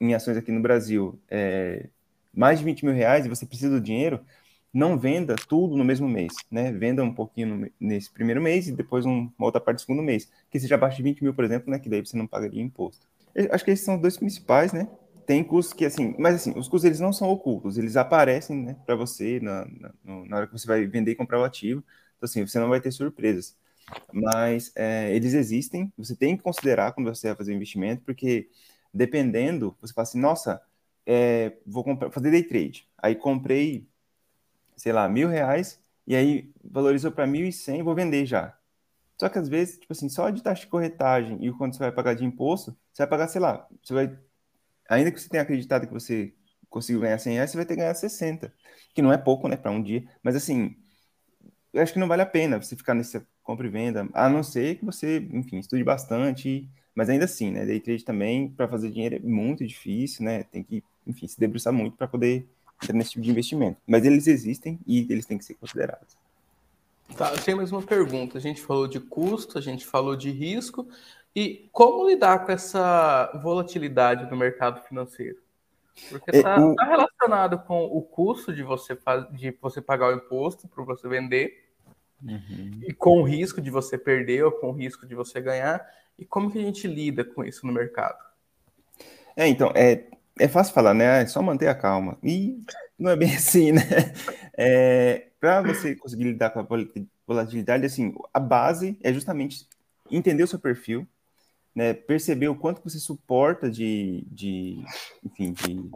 em 0.01 0.14
ações 0.14 0.37
aqui 0.37 0.51
no 0.51 0.61
Brasil 0.61 1.16
é, 1.31 1.88
mais 2.33 2.59
de 2.59 2.64
20 2.64 2.85
mil 2.85 2.94
reais 2.94 3.25
e 3.25 3.29
você 3.29 3.47
precisa 3.47 3.70
do 3.70 3.81
dinheiro, 3.81 4.20
não 4.73 4.99
venda 4.99 5.37
tudo 5.49 5.77
no 5.77 5.85
mesmo 5.85 6.09
mês, 6.09 6.33
né? 6.51 6.73
Venda 6.73 7.05
um 7.05 7.14
pouquinho 7.14 7.57
no, 7.57 7.70
nesse 7.79 8.11
primeiro 8.11 8.42
mês 8.42 8.66
e 8.66 8.73
depois 8.73 9.07
um, 9.07 9.31
uma 9.38 9.47
outra 9.47 9.61
parte 9.61 9.77
do 9.77 9.81
segundo 9.83 10.03
mês. 10.03 10.29
Que 10.51 10.59
seja 10.59 10.75
abaixo 10.75 10.97
de 10.97 11.05
20 11.05 11.23
mil, 11.23 11.33
por 11.33 11.44
exemplo, 11.44 11.70
né? 11.70 11.79
Que 11.79 11.88
daí 11.88 12.05
você 12.05 12.16
não 12.16 12.27
pagaria 12.27 12.61
imposto. 12.61 13.07
Eu 13.33 13.49
acho 13.53 13.64
que 13.64 13.70
esses 13.70 13.85
são 13.85 13.94
os 13.94 14.01
dois 14.01 14.16
principais, 14.16 14.73
né? 14.73 14.88
Tem 15.26 15.42
custos 15.44 15.72
que, 15.72 15.84
assim, 15.84 16.14
mas 16.18 16.37
assim, 16.37 16.50
os 16.56 16.68
custos 16.68 16.84
eles 16.84 17.00
não 17.00 17.12
são 17.12 17.28
ocultos, 17.30 17.78
eles 17.78 17.96
aparecem, 17.96 18.56
né, 18.64 18.76
para 18.87 18.94
você 18.94 19.40
na, 19.40 19.66
na, 19.66 19.92
na, 20.04 20.37
hora 20.37 20.46
que 20.46 20.52
você 20.52 20.66
vai 20.66 20.87
vender 20.87 21.12
e 21.12 21.14
comprar 21.14 21.40
o 21.40 21.44
ativo. 21.44 21.82
Então, 22.16 22.26
assim, 22.26 22.46
você 22.46 22.58
não 22.58 22.68
vai 22.68 22.80
ter 22.80 22.92
surpresas. 22.92 23.56
Mas 24.12 24.72
é, 24.76 25.14
eles 25.14 25.34
existem, 25.34 25.92
você 25.96 26.16
tem 26.16 26.37
que 26.37 26.42
considerar 26.42 26.92
quando 26.92 27.14
você 27.14 27.28
vai 27.28 27.37
fazer 27.37 27.52
o 27.52 27.54
investimento, 27.56 28.02
porque 28.04 28.48
dependendo, 28.92 29.76
você 29.80 29.92
fala 29.92 30.04
assim, 30.04 30.20
nossa, 30.20 30.62
é, 31.06 31.56
vou 31.66 31.84
comprar, 31.84 32.10
fazer 32.10 32.30
day 32.30 32.42
trade. 32.42 32.88
Aí 32.98 33.14
comprei, 33.14 33.87
sei 34.76 34.92
lá, 34.92 35.08
mil 35.08 35.28
reais, 35.28 35.80
e 36.06 36.14
aí 36.16 36.50
valorizou 36.62 37.12
para 37.12 37.26
mil 37.26 37.46
e 37.46 37.52
cem, 37.52 37.82
vou 37.82 37.94
vender 37.94 38.26
já. 38.26 38.56
Só 39.18 39.28
que 39.28 39.38
às 39.38 39.48
vezes, 39.48 39.78
tipo 39.78 39.92
assim, 39.92 40.08
só 40.08 40.30
de 40.30 40.42
taxa 40.42 40.62
de 40.62 40.66
corretagem 40.68 41.38
e 41.44 41.52
quando 41.52 41.74
você 41.74 41.78
vai 41.80 41.92
pagar 41.92 42.14
de 42.14 42.24
imposto, 42.24 42.76
você 42.92 43.02
vai 43.02 43.08
pagar, 43.08 43.28
sei 43.28 43.40
lá, 43.40 43.66
você 43.82 43.94
vai 43.94 44.18
ainda 44.88 45.11
que 45.11 45.20
você 45.20 45.29
tenha 45.29 45.42
acreditado 45.42 45.87
que 45.87 45.92
você 45.92 46.33
conseguiu 46.68 47.01
ganhar 47.01 47.18
100 47.18 47.35
reais, 47.35 47.51
você 47.51 47.57
vai 47.57 47.66
ter 47.66 47.75
que 47.75 47.81
ganhar 47.81 47.94
60, 47.94 48.53
que 48.94 49.03
não 49.03 49.12
é 49.12 49.16
pouco, 49.16 49.49
né, 49.49 49.57
para 49.57 49.70
um 49.70 49.83
dia, 49.83 50.05
mas 50.23 50.35
assim, 50.35 50.77
eu 51.73 51.83
acho 51.83 51.92
que 51.92 51.99
não 51.99 52.09
vale 52.09 52.23
a 52.23 52.27
pena 52.27 52.61
você 52.61 52.75
ficar 52.77 52.94
nessa 52.94 53.27
compra 53.42 53.66
e 53.66 53.70
venda, 53.70 54.09
a 54.12 54.29
não 54.29 54.42
ser 54.42 54.77
que 54.77 54.85
você, 54.85 55.18
enfim, 55.33 55.59
estude 55.59 55.85
bastante, 55.85 56.68
mas 56.94 57.09
ainda 57.09 57.25
assim, 57.27 57.51
né, 57.51 57.64
day 57.64 57.81
trade 57.81 58.05
também, 58.05 58.49
para 58.49 58.68
fazer 58.68 58.90
dinheiro 58.90 59.16
é 59.16 59.18
muito 59.20 59.66
difícil, 59.66 60.25
né, 60.25 60.42
tem 60.44 60.62
que, 60.62 60.83
enfim, 61.07 61.29
se 61.29 61.38
debruçar 61.38 61.73
muito 61.73 61.97
para 61.97 62.09
poder 62.09 62.47
entrar 62.83 62.97
nesse 62.97 63.12
tipo 63.12 63.23
de 63.23 63.31
investimento, 63.31 63.81
mas 63.87 64.05
eles 64.05 64.27
existem 64.27 64.79
e 64.87 65.07
eles 65.11 65.27
têm 65.27 65.38
que 65.38 65.44
ser 65.44 65.55
considerados. 65.55 66.16
Tá, 67.16 67.31
eu 67.33 67.40
tenho 67.40 67.59
mais 67.59 67.70
uma 67.70 67.83
pergunta. 67.83 68.38
A 68.38 68.40
gente 68.40 68.61
falou 68.61 68.88
de 68.88 68.99
custo, 68.99 69.59
a 69.59 69.61
gente 69.61 69.85
falou 69.85 70.16
de 70.16 70.31
risco, 70.31 70.88
e 71.35 71.68
como 71.73 72.09
lidar 72.09 72.44
com 72.44 72.53
essa 72.53 73.33
volatilidade 73.42 74.27
do 74.27 74.37
mercado 74.37 74.83
financeiro? 74.83 75.42
Porque 76.09 76.31
está 76.31 76.57
é, 76.57 76.61
o... 76.61 76.75
tá 76.75 76.85
relacionado 76.85 77.59
com 77.61 77.85
o 77.85 78.03
custo 78.03 78.53
de 78.53 78.62
você, 78.62 78.97
de 79.33 79.57
você 79.61 79.81
pagar 79.81 80.09
o 80.09 80.16
imposto 80.16 80.68
para 80.68 80.85
você 80.85 81.09
vender, 81.09 81.70
uhum. 82.23 82.81
e 82.83 82.92
com 82.92 83.20
o 83.20 83.25
risco 83.25 83.61
de 83.61 83.70
você 83.70 83.97
perder 83.97 84.44
ou 84.44 84.53
com 84.53 84.68
o 84.68 84.73
risco 84.73 85.07
de 85.07 85.14
você 85.14 85.40
ganhar. 85.40 85.85
E 86.18 86.25
como 86.25 86.51
que 86.51 86.59
a 86.59 86.62
gente 86.62 86.87
lida 86.87 87.25
com 87.25 87.44
isso 87.44 87.66
no 87.66 87.73
mercado? 87.73 88.18
É, 89.37 89.49
então, 89.49 89.73
é, 89.75 90.05
é 90.38 90.49
fácil 90.49 90.75
falar, 90.75 90.94
né? 90.94 91.23
É 91.23 91.27
só 91.27 91.42
manter 91.42 91.68
a 91.68 91.75
calma. 91.75 92.16
E 92.23 92.62
não 92.99 93.11
é 93.11 93.16
bem 93.16 93.31
assim, 93.35 93.73
né? 93.73 93.83
É, 94.57 95.29
para 95.40 95.62
você 95.62 95.97
conseguir 95.97 96.25
lidar 96.25 96.51
com 96.51 96.61
a 96.61 96.66
volatilidade, 97.27 97.85
assim, 97.85 98.14
a 98.33 98.40
base 98.40 98.97
é 99.03 99.12
justamente 99.12 99.66
entender 100.11 100.42
o 100.42 100.47
seu 100.47 100.59
perfil, 100.59 101.07
né, 101.74 101.92
perceber 101.92 102.48
o 102.48 102.54
quanto 102.54 102.82
você 102.82 102.98
suporta 102.98 103.70
de, 103.70 104.24
de 104.30 104.84
enfim, 105.24 105.52
de, 105.52 105.90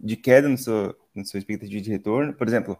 de 0.00 0.16
queda 0.16 0.48
no 0.48 0.58
seu, 0.58 0.96
no 1.14 1.24
seu 1.24 1.38
expectativa 1.38 1.80
de 1.80 1.90
retorno. 1.90 2.32
Por 2.32 2.46
exemplo, 2.48 2.76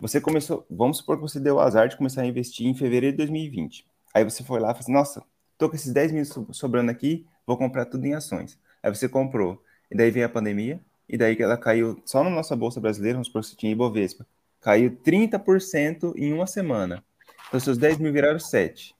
você 0.00 0.20
começou, 0.20 0.64
vamos 0.70 0.98
supor 0.98 1.16
que 1.16 1.22
você 1.22 1.40
deu 1.40 1.56
o 1.56 1.60
azar 1.60 1.88
de 1.88 1.96
começar 1.96 2.22
a 2.22 2.26
investir 2.26 2.66
em 2.66 2.74
fevereiro 2.74 3.16
de 3.16 3.18
2020. 3.18 3.84
Aí 4.14 4.24
você 4.24 4.44
foi 4.44 4.60
lá 4.60 4.70
e 4.70 4.72
falou 4.72 4.80
assim, 4.80 4.92
nossa, 4.92 5.24
tô 5.56 5.68
com 5.68 5.74
esses 5.74 5.92
10 5.92 6.12
mil 6.12 6.24
sobrando 6.52 6.90
aqui, 6.90 7.26
vou 7.46 7.56
comprar 7.56 7.84
tudo 7.86 8.06
em 8.06 8.14
ações. 8.14 8.58
Aí 8.82 8.94
você 8.94 9.08
comprou, 9.08 9.62
e 9.90 9.96
daí 9.96 10.10
veio 10.10 10.26
a 10.26 10.28
pandemia, 10.28 10.80
e 11.08 11.16
daí 11.16 11.36
ela 11.40 11.56
caiu 11.56 12.00
só 12.04 12.22
na 12.22 12.30
nossa 12.30 12.54
bolsa 12.54 12.80
brasileira, 12.80 13.16
vamos 13.16 13.28
supor 13.28 13.42
que 13.42 13.48
você 13.48 13.56
tinha 13.56 13.72
Ibovespa, 13.72 14.26
caiu 14.60 14.90
30% 14.90 16.14
em 16.16 16.32
uma 16.32 16.46
semana. 16.46 17.02
Então 17.48 17.58
seus 17.58 17.78
10 17.78 17.98
mil 17.98 18.12
viraram 18.12 18.38
7. 18.38 18.94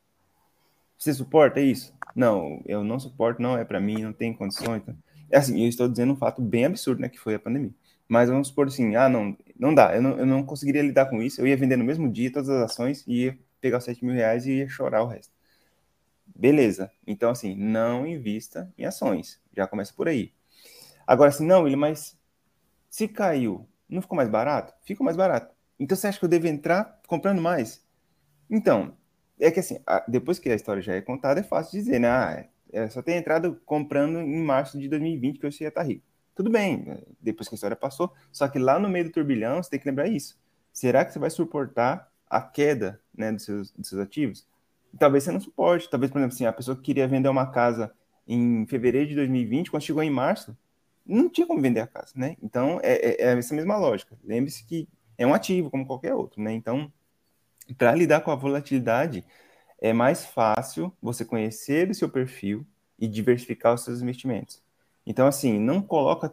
Você 0.98 1.14
suporta 1.14 1.60
isso? 1.60 1.94
Não, 2.14 2.60
eu 2.66 2.82
não 2.82 2.98
suporto, 2.98 3.40
não 3.40 3.56
é 3.56 3.64
para 3.64 3.80
mim, 3.80 4.02
não 4.02 4.12
tem 4.12 4.34
condições. 4.34 4.82
Então... 4.82 4.96
É 5.30 5.38
assim, 5.38 5.62
eu 5.62 5.68
estou 5.68 5.88
dizendo 5.88 6.12
um 6.12 6.16
fato 6.16 6.40
bem 6.42 6.64
absurdo, 6.64 7.00
né, 7.00 7.08
que 7.08 7.18
foi 7.18 7.34
a 7.34 7.38
pandemia. 7.38 7.72
Mas 8.08 8.30
vamos 8.30 8.48
supor 8.48 8.66
assim, 8.66 8.96
ah, 8.96 9.08
não, 9.08 9.36
não 9.58 9.74
dá, 9.74 9.94
eu 9.94 10.02
não, 10.02 10.18
eu 10.18 10.26
não 10.26 10.42
conseguiria 10.42 10.82
lidar 10.82 11.06
com 11.06 11.22
isso, 11.22 11.40
eu 11.40 11.46
ia 11.46 11.56
vender 11.56 11.76
no 11.76 11.84
mesmo 11.84 12.10
dia 12.10 12.32
todas 12.32 12.48
as 12.48 12.70
ações 12.70 13.04
e 13.06 13.24
ia 13.24 13.38
pegar 13.60 13.78
os 13.78 13.84
7 13.84 14.04
mil 14.04 14.14
reais 14.14 14.46
e 14.46 14.52
ia 14.58 14.68
chorar 14.68 15.02
o 15.02 15.06
resto. 15.06 15.32
Beleza, 16.34 16.90
então 17.06 17.30
assim, 17.30 17.54
não 17.54 18.06
invista 18.06 18.72
em 18.78 18.86
ações, 18.86 19.40
já 19.54 19.66
começa 19.66 19.92
por 19.92 20.08
aí. 20.08 20.32
Agora 21.06 21.28
assim, 21.28 21.46
não, 21.46 21.66
ele, 21.66 21.76
mas 21.76 22.18
se 22.88 23.06
caiu, 23.06 23.68
não 23.88 24.00
ficou 24.00 24.16
mais 24.16 24.28
barato? 24.28 24.72
Ficou 24.82 25.04
mais 25.04 25.16
barato. 25.16 25.54
Então 25.78 25.96
você 25.96 26.06
acha 26.06 26.18
que 26.18 26.24
eu 26.24 26.28
devo 26.28 26.46
entrar 26.46 27.00
comprando 27.06 27.42
mais? 27.42 27.84
Então, 28.50 28.96
é 29.40 29.50
que 29.50 29.60
assim, 29.60 29.78
depois 30.06 30.38
que 30.38 30.50
a 30.50 30.54
história 30.54 30.82
já 30.82 30.94
é 30.94 31.00
contada, 31.00 31.40
é 31.40 31.42
fácil 31.42 31.78
dizer, 31.78 31.98
né? 31.98 32.08
Ah, 32.08 32.44
é 32.72 32.88
só 32.88 33.00
ter 33.02 33.12
entrado 33.14 33.60
comprando 33.64 34.20
em 34.20 34.42
março 34.42 34.78
de 34.78 34.88
2020 34.88 35.38
que 35.38 35.46
eu 35.46 35.50
ia 35.60 35.68
estar 35.68 35.82
rico. 35.82 36.04
Tudo 36.34 36.50
bem, 36.50 36.84
é, 36.86 37.02
depois 37.20 37.48
que 37.48 37.54
a 37.54 37.56
história 37.56 37.76
passou, 37.76 38.12
só 38.30 38.46
que 38.46 38.58
lá 38.58 38.78
no 38.78 38.88
meio 38.88 39.06
do 39.06 39.10
turbilhão 39.10 39.62
você 39.62 39.70
tem 39.70 39.80
que 39.80 39.88
lembrar 39.88 40.06
isso. 40.06 40.38
Será 40.72 41.04
que 41.04 41.12
você 41.12 41.18
vai 41.18 41.30
suportar 41.30 42.08
a 42.28 42.40
queda 42.40 43.00
né, 43.16 43.32
dos, 43.32 43.44
seus, 43.44 43.72
dos 43.72 43.88
seus 43.88 44.00
ativos? 44.00 44.46
Talvez 44.98 45.24
você 45.24 45.32
não 45.32 45.40
suporte. 45.40 45.90
Talvez, 45.90 46.12
por 46.12 46.18
exemplo, 46.18 46.34
assim, 46.34 46.46
a 46.46 46.52
pessoa 46.52 46.76
que 46.76 46.82
queria 46.82 47.08
vender 47.08 47.28
uma 47.28 47.50
casa 47.50 47.92
em 48.26 48.66
fevereiro 48.66 49.08
de 49.08 49.14
2020, 49.16 49.70
quando 49.70 49.82
chegou 49.82 50.02
em 50.02 50.10
março, 50.10 50.56
não 51.04 51.28
tinha 51.28 51.46
como 51.46 51.60
vender 51.60 51.80
a 51.80 51.86
casa, 51.86 52.12
né? 52.14 52.36
Então, 52.42 52.78
é, 52.82 52.92
é, 52.92 53.22
é 53.22 53.38
essa 53.38 53.54
mesma 53.54 53.76
lógica. 53.76 54.16
Lembre-se 54.22 54.64
que 54.64 54.86
é 55.16 55.26
um 55.26 55.34
ativo, 55.34 55.70
como 55.70 55.86
qualquer 55.86 56.14
outro, 56.14 56.40
né? 56.40 56.52
Então, 56.52 56.92
para 57.74 57.94
lidar 57.94 58.20
com 58.20 58.30
a 58.30 58.36
volatilidade, 58.36 59.24
é 59.80 59.92
mais 59.92 60.24
fácil 60.24 60.92
você 61.00 61.24
conhecer 61.24 61.90
o 61.90 61.94
seu 61.94 62.08
perfil 62.08 62.66
e 62.98 63.06
diversificar 63.06 63.74
os 63.74 63.84
seus 63.84 64.02
investimentos. 64.02 64.60
Então, 65.06 65.26
assim, 65.26 65.58
não 65.58 65.80
coloca, 65.80 66.32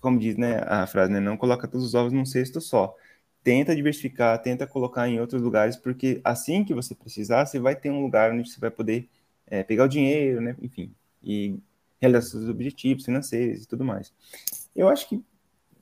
como 0.00 0.18
diz 0.18 0.36
né, 0.36 0.60
a 0.66 0.86
frase, 0.86 1.12
né, 1.12 1.20
não 1.20 1.36
coloca 1.36 1.66
todos 1.66 1.86
os 1.86 1.94
ovos 1.94 2.12
num 2.12 2.24
cesto 2.24 2.60
só. 2.60 2.94
Tenta 3.42 3.74
diversificar, 3.74 4.40
tenta 4.40 4.66
colocar 4.66 5.08
em 5.08 5.20
outros 5.20 5.42
lugares, 5.42 5.76
porque 5.76 6.20
assim 6.24 6.64
que 6.64 6.74
você 6.74 6.94
precisar, 6.94 7.46
você 7.46 7.58
vai 7.58 7.76
ter 7.76 7.90
um 7.90 8.02
lugar 8.02 8.32
onde 8.32 8.50
você 8.50 8.58
vai 8.58 8.70
poder 8.70 9.08
é, 9.46 9.62
pegar 9.62 9.84
o 9.84 9.88
dinheiro, 9.88 10.40
né, 10.40 10.56
enfim, 10.62 10.92
e 11.22 11.58
realizar 12.00 12.30
seus 12.30 12.48
objetivos 12.48 13.04
financeiros 13.04 13.64
e 13.64 13.68
tudo 13.68 13.84
mais. 13.84 14.12
Eu 14.74 14.88
acho 14.88 15.08
que, 15.08 15.22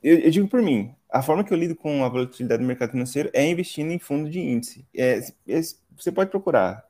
eu, 0.03 0.19
eu, 0.19 0.31
digo 0.31 0.49
por 0.49 0.63
mim, 0.63 0.95
a 1.15 1.23
forma 1.23 1.45
que 1.45 1.53
eu 1.53 1.57
lido 1.57 1.77
com 1.77 2.05
a 2.05 2.09
volatilidade 2.09 2.61
do 2.61 2.67
mercado 2.67 2.91
financeiro 2.91 3.31
é 3.33 3.49
investindo 3.49 3.93
em 3.93 4.01
fundo 4.01 4.29
de 4.29 4.41
índice. 4.41 4.85
É, 4.93 5.21
é, 5.47 5.61
você 5.97 6.11
pode 6.11 6.29
procurar. 6.29 6.85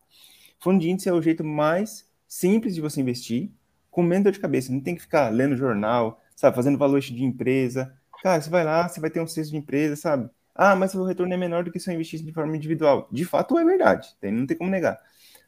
Fundo 0.59 0.81
de 0.81 0.89
índice 0.89 1.11
é 1.11 1.13
o 1.13 1.21
jeito 1.21 1.45
mais 1.45 2.09
simples 2.27 2.75
de 2.75 2.81
você 2.81 3.03
investir, 3.03 3.51
com 3.91 4.03
menos 4.03 4.25
dor 4.25 4.33
de 4.33 4.41
cabeça. 4.41 4.73
Não 4.73 4.81
tem 4.81 4.95
que 4.95 5.03
ficar 5.03 5.29
lendo 5.29 5.55
jornal, 5.59 6.23
sabe, 6.35 6.57
fazendo 6.57 6.79
valuation 6.79 7.15
de 7.15 7.23
empresa. 7.23 7.95
Cara, 8.23 8.41
você 8.41 8.49
vai 8.49 8.65
lá, 8.65 8.89
você 8.89 8.99
vai 8.99 9.11
ter 9.11 9.21
um 9.21 9.27
cesto 9.27 9.51
de 9.51 9.59
empresa, 9.59 9.95
sabe? 9.95 10.31
Ah, 10.55 10.75
mas 10.75 10.95
o 10.95 11.05
retorno 11.05 11.35
é 11.35 11.37
menor 11.37 11.63
do 11.63 11.71
que 11.71 11.79
se 11.79 11.91
eu 11.91 11.95
investisse 11.95 12.25
de 12.25 12.33
forma 12.33 12.57
individual. 12.57 13.07
De 13.13 13.27
fato, 13.27 13.59
é 13.59 13.65
verdade, 13.65 14.09
não 14.23 14.47
tem 14.47 14.57
como 14.57 14.71
negar. 14.71 14.99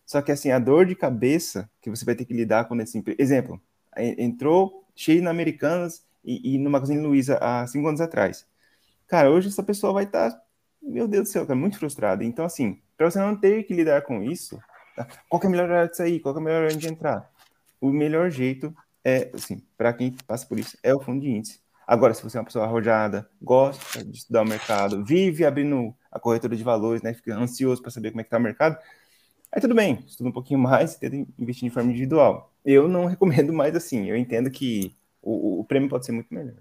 Só 0.04 0.20
que, 0.20 0.30
assim, 0.30 0.50
a 0.50 0.58
dor 0.58 0.84
de 0.84 0.94
cabeça 0.94 1.70
que 1.80 1.88
você 1.88 2.04
vai 2.04 2.14
ter 2.14 2.26
que 2.26 2.34
lidar 2.34 2.66
com 2.66 2.78
esse 2.78 3.02
Exemplo, 3.16 3.58
entrou 3.96 4.84
cheio 4.94 5.22
na 5.22 5.30
Americanas 5.30 6.04
e, 6.22 6.56
e 6.56 6.58
no 6.58 6.68
Magazine 6.68 7.00
Luiza 7.00 7.38
há 7.40 7.66
cinco 7.66 7.88
anos 7.88 8.02
atrás. 8.02 8.46
Cara, 9.06 9.30
hoje 9.30 9.48
essa 9.48 9.62
pessoa 9.62 9.92
vai 9.92 10.04
estar, 10.04 10.30
tá, 10.30 10.42
meu 10.82 11.06
Deus 11.06 11.28
do 11.28 11.32
céu, 11.32 11.46
cara, 11.46 11.58
muito 11.58 11.78
frustrada. 11.78 12.24
Então, 12.24 12.44
assim, 12.44 12.80
para 12.96 13.10
você 13.10 13.18
não 13.18 13.36
ter 13.36 13.62
que 13.64 13.74
lidar 13.74 14.02
com 14.02 14.22
isso, 14.22 14.58
tá? 14.96 15.06
qual 15.28 15.42
é 15.42 15.46
a 15.46 15.50
melhor 15.50 15.70
hora 15.70 15.88
de 15.88 15.96
sair? 15.96 16.20
Qual 16.20 16.34
é 16.34 16.38
a 16.38 16.40
melhor 16.40 16.62
hora 16.64 16.76
de 16.76 16.88
entrar? 16.88 17.30
O 17.80 17.90
melhor 17.90 18.30
jeito 18.30 18.74
é, 19.06 19.30
assim, 19.32 19.62
para 19.78 19.92
quem 19.92 20.16
passa 20.26 20.44
por 20.44 20.58
isso, 20.58 20.76
é 20.82 20.92
o 20.92 21.00
fundo 21.00 21.20
de 21.20 21.30
índice. 21.30 21.60
Agora, 21.86 22.12
se 22.12 22.24
você 22.24 22.36
é 22.36 22.40
uma 22.40 22.46
pessoa 22.46 22.64
arrojada, 22.64 23.30
gosta 23.40 24.04
de 24.04 24.18
estudar 24.18 24.42
o 24.42 24.44
mercado, 24.44 25.04
vive 25.04 25.44
abrindo 25.44 25.94
a 26.10 26.18
corretora 26.18 26.56
de 26.56 26.64
valores, 26.64 27.02
né, 27.02 27.14
fica 27.14 27.32
ansioso 27.36 27.80
para 27.80 27.92
saber 27.92 28.10
como 28.10 28.20
é 28.20 28.24
que 28.24 28.26
está 28.26 28.38
o 28.38 28.40
mercado, 28.40 28.76
aí 29.52 29.60
tudo 29.60 29.76
bem, 29.76 30.02
estuda 30.08 30.28
um 30.28 30.32
pouquinho 30.32 30.58
mais 30.58 30.94
e 30.94 30.98
tenta 30.98 31.16
investir 31.38 31.68
de 31.68 31.72
forma 31.72 31.90
individual. 31.90 32.52
Eu 32.64 32.88
não 32.88 33.06
recomendo 33.06 33.52
mais 33.52 33.76
assim, 33.76 34.10
eu 34.10 34.16
entendo 34.16 34.50
que 34.50 34.96
o, 35.22 35.60
o 35.60 35.64
prêmio 35.64 35.88
pode 35.88 36.04
ser 36.04 36.10
muito 36.10 36.34
melhor. 36.34 36.56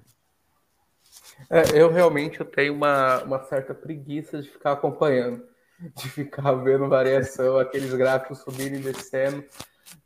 É, 1.50 1.80
eu 1.80 1.92
realmente 1.92 2.40
eu 2.40 2.46
tenho 2.46 2.74
uma, 2.74 3.24
uma 3.24 3.44
certa 3.44 3.74
preguiça 3.74 4.42
de 4.42 4.50
ficar 4.50 4.74
acompanhando, 4.74 5.44
de 5.96 6.10
ficar 6.10 6.54
vendo 6.54 6.88
variação, 6.88 7.58
aqueles 7.60 7.94
gráficos 7.94 8.40
subindo 8.40 8.76
e 8.76 8.80
descendo 8.80 9.44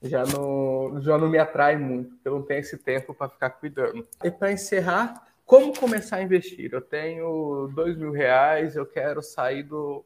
já 0.01 0.23
não, 0.25 1.01
já 1.01 1.17
não 1.17 1.29
me 1.29 1.37
atrai 1.37 1.77
muito, 1.77 2.15
eu 2.23 2.33
não 2.33 2.41
tenho 2.41 2.59
esse 2.59 2.77
tempo 2.77 3.13
para 3.13 3.29
ficar 3.29 3.49
cuidando. 3.51 4.07
E 4.23 4.31
para 4.31 4.51
encerrar, 4.51 5.27
como 5.45 5.77
começar 5.77 6.17
a 6.17 6.21
investir? 6.21 6.69
Eu 6.71 6.81
tenho 6.81 7.69
dois 7.73 7.97
mil 7.97 8.11
reais, 8.11 8.75
eu 8.75 8.85
quero 8.85 9.21
sair 9.21 9.63
do. 9.63 10.05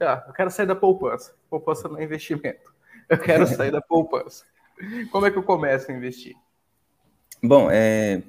Ah, 0.00 0.24
eu 0.26 0.32
quero 0.32 0.50
sair 0.50 0.66
da 0.66 0.76
poupança. 0.76 1.34
Poupança 1.48 1.88
não 1.88 1.98
é 1.98 2.04
investimento. 2.04 2.74
Eu 3.08 3.18
quero 3.18 3.46
sair 3.46 3.70
da 3.70 3.80
poupança. 3.80 4.44
Como 5.10 5.26
é 5.26 5.30
que 5.30 5.38
eu 5.38 5.42
começo 5.42 5.90
a 5.90 5.94
investir? 5.94 6.34
Bom, 7.42 7.68
é, 7.70 8.22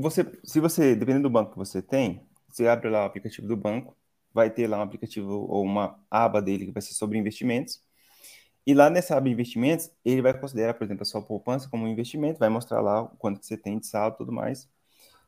você, 0.00 0.24
se 0.44 0.60
você, 0.60 0.94
dependendo 0.94 1.24
do 1.28 1.32
banco 1.32 1.52
que 1.52 1.58
você 1.58 1.82
tem, 1.82 2.26
você 2.48 2.66
abre 2.68 2.88
lá 2.88 3.02
o 3.02 3.06
aplicativo 3.06 3.46
do 3.46 3.56
banco, 3.56 3.96
vai 4.32 4.50
ter 4.50 4.66
lá 4.66 4.78
um 4.78 4.82
aplicativo 4.82 5.30
ou 5.30 5.64
uma 5.64 5.98
aba 6.10 6.40
dele 6.40 6.66
que 6.66 6.72
vai 6.72 6.82
ser 6.82 6.94
sobre 6.94 7.18
investimentos. 7.18 7.82
E 8.66 8.74
lá 8.74 8.90
nessa 8.90 9.16
aba 9.16 9.28
investimentos, 9.28 9.90
ele 10.04 10.22
vai 10.22 10.38
considerar, 10.38 10.74
por 10.74 10.84
exemplo, 10.84 11.02
a 11.02 11.06
sua 11.06 11.22
poupança 11.22 11.68
como 11.68 11.84
um 11.84 11.88
investimento, 11.88 12.38
vai 12.38 12.48
mostrar 12.48 12.80
lá 12.80 13.02
o 13.02 13.08
quanto 13.16 13.40
que 13.40 13.46
você 13.46 13.56
tem 13.56 13.78
de 13.78 13.86
saldo 13.86 14.16
e 14.16 14.18
tudo 14.18 14.32
mais. 14.32 14.68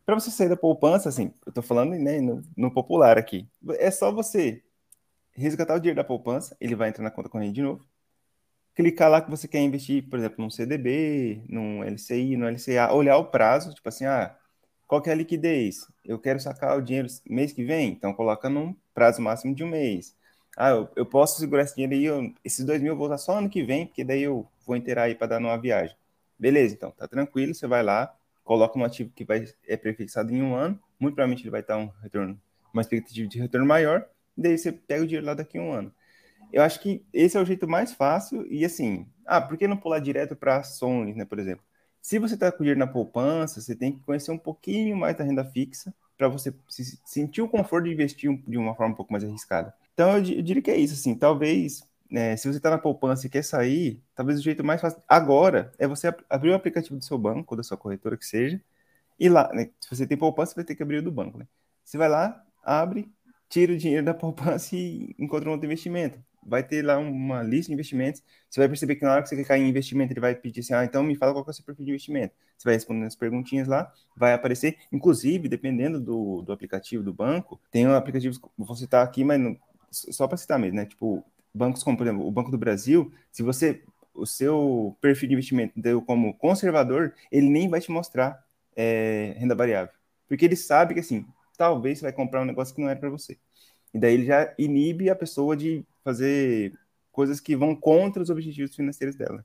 Para 0.05 0.15
você 0.17 0.31
sair 0.31 0.49
da 0.49 0.57
poupança, 0.57 1.09
assim, 1.09 1.33
eu 1.47 1.51
estou 1.51 1.63
falando 1.63 1.95
né, 1.95 2.21
no, 2.21 2.43
no, 2.57 2.73
popular 2.73 3.19
aqui, 3.19 3.49
é 3.79 3.91
só 3.91 4.13
você 4.13 4.63
resgatar 5.33 5.77
o 5.77 5.81
dinheiro 5.81 5.97
da 5.97 6.05
poupança, 6.05 6.57
ele 6.61 6.75
vai 6.75 6.89
entrar 6.89 7.05
na 7.05 7.11
conta 7.11 7.29
corrente 7.29 7.55
de 7.55 7.63
novo, 7.63 7.87
clicar 8.75 9.11
lá 9.11 9.23
que 9.23 9.31
você 9.31 9.49
quer 9.49 9.61
investir, 9.61 10.09
por 10.09 10.19
exemplo, 10.19 10.43
num 10.43 10.51
CDB, 10.51 11.45
num 11.49 11.85
LCI, 11.85 12.37
no 12.37 12.47
LCA, 12.49 12.93
olhar 12.93 13.17
o 13.19 13.27
prazo, 13.31 13.75
tipo 13.75 13.89
assim, 13.89 14.05
ah, 14.07 14.37
qual 14.93 15.01
que 15.01 15.09
é 15.09 15.15
a 15.15 15.17
liquidez? 15.17 15.89
Eu 16.05 16.19
quero 16.19 16.39
sacar 16.39 16.77
o 16.77 16.83
dinheiro 16.83 17.09
mês 17.27 17.51
que 17.51 17.65
vem, 17.65 17.93
então 17.93 18.13
coloca 18.13 18.51
num 18.51 18.77
prazo 18.93 19.23
máximo 19.23 19.55
de 19.55 19.65
um 19.65 19.67
mês. 19.67 20.15
Ah, 20.55 20.69
eu, 20.69 20.87
eu 20.95 21.07
posso 21.07 21.41
segurar 21.41 21.63
esse 21.63 21.75
dinheiro 21.75 21.95
aí, 21.95 22.05
eu, 22.05 22.35
esses 22.45 22.63
dois 22.63 22.79
mil 22.83 22.93
eu 22.93 22.97
vou 22.99 23.07
usar 23.07 23.17
só 23.17 23.39
ano 23.39 23.49
que 23.49 23.63
vem, 23.63 23.87
porque 23.87 24.05
daí 24.05 24.23
eu 24.23 24.47
vou 24.67 24.77
inteirar 24.77 25.05
aí 25.05 25.15
para 25.15 25.29
dar 25.29 25.41
numa 25.41 25.57
viagem. 25.57 25.97
Beleza, 26.39 26.75
então, 26.75 26.91
tá 26.91 27.09
tranquilo, 27.09 27.55
você 27.55 27.67
vai 27.67 27.83
lá, 27.83 28.15
coloca 28.45 28.79
um 28.79 28.85
ativo 28.85 29.11
que 29.17 29.25
vai, 29.25 29.47
é 29.67 29.79
prefixado 29.79 30.31
em 30.31 30.43
um 30.43 30.55
ano, 30.55 30.79
muito 31.01 31.15
provavelmente 31.15 31.43
ele 31.43 31.51
vai 31.51 31.63
estar 31.63 31.79
um 31.79 31.91
retorno, 32.03 32.39
uma 32.71 32.83
expectativa 32.83 33.27
de 33.27 33.39
retorno 33.39 33.67
maior, 33.67 34.07
daí 34.37 34.59
você 34.59 34.71
pega 34.73 35.05
o 35.05 35.07
dinheiro 35.07 35.25
lá 35.25 35.33
daqui 35.33 35.57
a 35.57 35.63
um 35.63 35.73
ano. 35.73 35.91
Eu 36.53 36.63
acho 36.63 36.79
que 36.81 37.03
esse 37.15 37.35
é 37.35 37.41
o 37.41 37.47
jeito 37.47 37.67
mais 37.67 37.95
fácil, 37.95 38.47
e 38.47 38.63
assim, 38.63 39.07
ah, 39.25 39.41
por 39.41 39.57
que 39.57 39.67
não 39.67 39.79
pular 39.79 40.01
direto 40.01 40.37
para 40.37 40.59
ações, 40.59 41.17
né, 41.17 41.25
por 41.25 41.39
exemplo? 41.39 41.65
Se 42.03 42.19
você 42.19 42.35
está 42.35 42.51
com 42.51 42.59
dinheiro 42.59 42.81
na 42.81 42.87
poupança, 42.87 43.61
você 43.61 43.77
tem 43.77 43.93
que 43.93 44.01
conhecer 44.01 44.33
um 44.33 44.39
pouquinho 44.39 44.97
mais 44.97 45.17
da 45.17 45.23
renda 45.23 45.45
fixa 45.45 45.95
para 46.19 46.27
você 46.29 46.53
se 46.69 47.01
sentir 47.05 47.43
o 47.43 47.49
conforto 47.49 47.85
de 47.85 47.93
investir 47.93 48.37
de 48.47 48.59
uma 48.59 48.75
forma 48.75 48.93
um 48.93 48.97
pouco 48.97 49.13
mais 49.13 49.25
arriscada. 49.25 49.73
Então, 49.95 50.17
eu, 50.17 50.43
diria 50.43 50.61
que 50.61 50.71
é 50.71 50.77
isso, 50.77 50.95
assim, 50.95 51.15
talvez, 51.15 51.85
né, 52.11 52.37
se 52.37 52.49
você 52.49 52.59
está 52.59 52.71
na 52.71 52.79
poupança 52.79 53.27
e 53.27 53.31
quer 53.31 53.45
sair, 53.45 54.03
talvez 54.17 54.41
o 54.41 54.43
jeito 54.43 54.65
mais 54.65 54.81
fácil 54.81 55.01
agora 55.09 55.73
é 55.79 55.87
você 55.87 56.13
abrir 56.29 56.51
o 56.51 56.55
aplicativo 56.55 56.97
do 56.97 57.05
seu 57.05 57.17
banco, 57.17 57.55
da 57.55 57.63
sua 57.63 57.77
corretora 57.77 58.17
que 58.17 58.27
seja, 58.27 58.61
e 59.19 59.29
lá, 59.29 59.53
né, 59.53 59.71
se 59.81 59.89
você 59.89 60.05
tem 60.05 60.19
poupança, 60.19 60.53
você 60.53 60.57
vai 60.57 60.65
ter 60.65 60.75
que 60.75 60.83
abrir 60.83 60.99
o 60.99 61.03
do 61.03 61.13
banco, 61.13 61.39
né? 61.39 61.47
Você 61.85 61.97
vai 61.97 62.09
lá, 62.09 62.45
abre, 62.65 63.09
tira 63.49 63.73
o 63.73 63.77
dinheiro 63.77 64.05
da 64.05 64.15
poupança 64.15 64.75
e 64.75 65.15
encontra 65.19 65.49
um 65.49 65.53
outro 65.53 65.67
investimento. 65.67 66.19
Vai 66.45 66.63
ter 66.63 66.85
lá 66.85 66.99
uma 66.99 67.43
lista 67.43 67.69
de 67.69 67.75
investimentos. 67.75 68.23
Você 68.51 68.61
vai 68.61 68.69
perceber 68.69 68.97
que 68.97 69.05
na 69.05 69.13
hora 69.13 69.23
que 69.23 69.29
você 69.29 69.37
clicar 69.37 69.59
em 69.59 69.69
investimento, 69.69 70.13
ele 70.13 70.21
vai 70.21 70.35
pedir 70.35 70.61
assim: 70.61 70.75
ah, 70.75 70.85
então 70.85 71.03
me 71.03 71.15
fala 71.15 71.33
qual 71.33 71.45
é 71.47 71.51
o 71.51 71.53
seu 71.53 71.65
perfil 71.65 71.85
de 71.85 71.91
investimento. 71.93 72.35
Você 72.57 72.65
vai 72.65 72.75
respondendo 72.75 73.07
as 73.07 73.17
perguntinhas 73.17 73.69
lá, 73.69 73.93
vai 74.17 74.33
aparecer. 74.33 74.79
Inclusive, 74.93 75.49
dependendo 75.49 76.01
do, 76.01 76.43
do 76.43 76.53
aplicativo 76.53 77.03
do 77.03 77.13
banco, 77.13 77.61
tem 77.71 77.87
um 77.87 77.95
aplicativo, 77.95 78.39
vou 78.57 78.77
citar 78.77 79.05
aqui, 79.05 79.25
mas 79.25 79.41
não, 79.41 79.57
só 79.91 80.27
para 80.27 80.37
citar 80.37 80.59
mesmo, 80.59 80.77
né? 80.77 80.87
Tipo, 80.87 81.25
bancos 81.55 81.83
como, 81.83 81.97
por 81.97 82.07
exemplo, 82.07 82.27
o 82.27 82.31
Banco 82.31 82.51
do 82.51 82.59
Brasil, 82.59 83.13
se 83.31 83.43
você, 83.43 83.83
o 84.15 84.27
seu 84.27 84.97
perfil 85.01 85.29
de 85.29 85.35
investimento 85.35 85.81
deu 85.81 86.03
como 86.03 86.35
conservador, 86.35 87.15
ele 87.31 87.49
nem 87.49 87.69
vai 87.69 87.81
te 87.81 87.91
mostrar 87.91 88.45
é, 88.77 89.35
renda 89.39 89.55
variável. 89.55 89.93
Porque 90.29 90.45
ele 90.45 90.57
sabe 90.57 90.95
que, 90.95 91.01
assim, 91.01 91.27
talvez 91.57 91.99
você 91.99 92.07
vai 92.07 92.13
comprar 92.13 92.43
um 92.43 92.45
negócio 92.45 92.75
que 92.75 92.81
não 92.81 92.89
é 92.89 92.95
para 92.95 93.11
você. 93.11 93.39
E 93.93 93.99
daí 93.99 94.15
ele 94.15 94.25
já 94.25 94.53
inibe 94.59 95.11
a 95.11 95.15
pessoa 95.15 95.57
de 95.57 95.85
fazer 96.05 96.73
coisas 97.11 97.41
que 97.41 97.57
vão 97.57 97.75
contra 97.75 98.23
os 98.23 98.31
objetivos 98.31 98.75
financeiros 98.75 99.17
dela. 99.17 99.45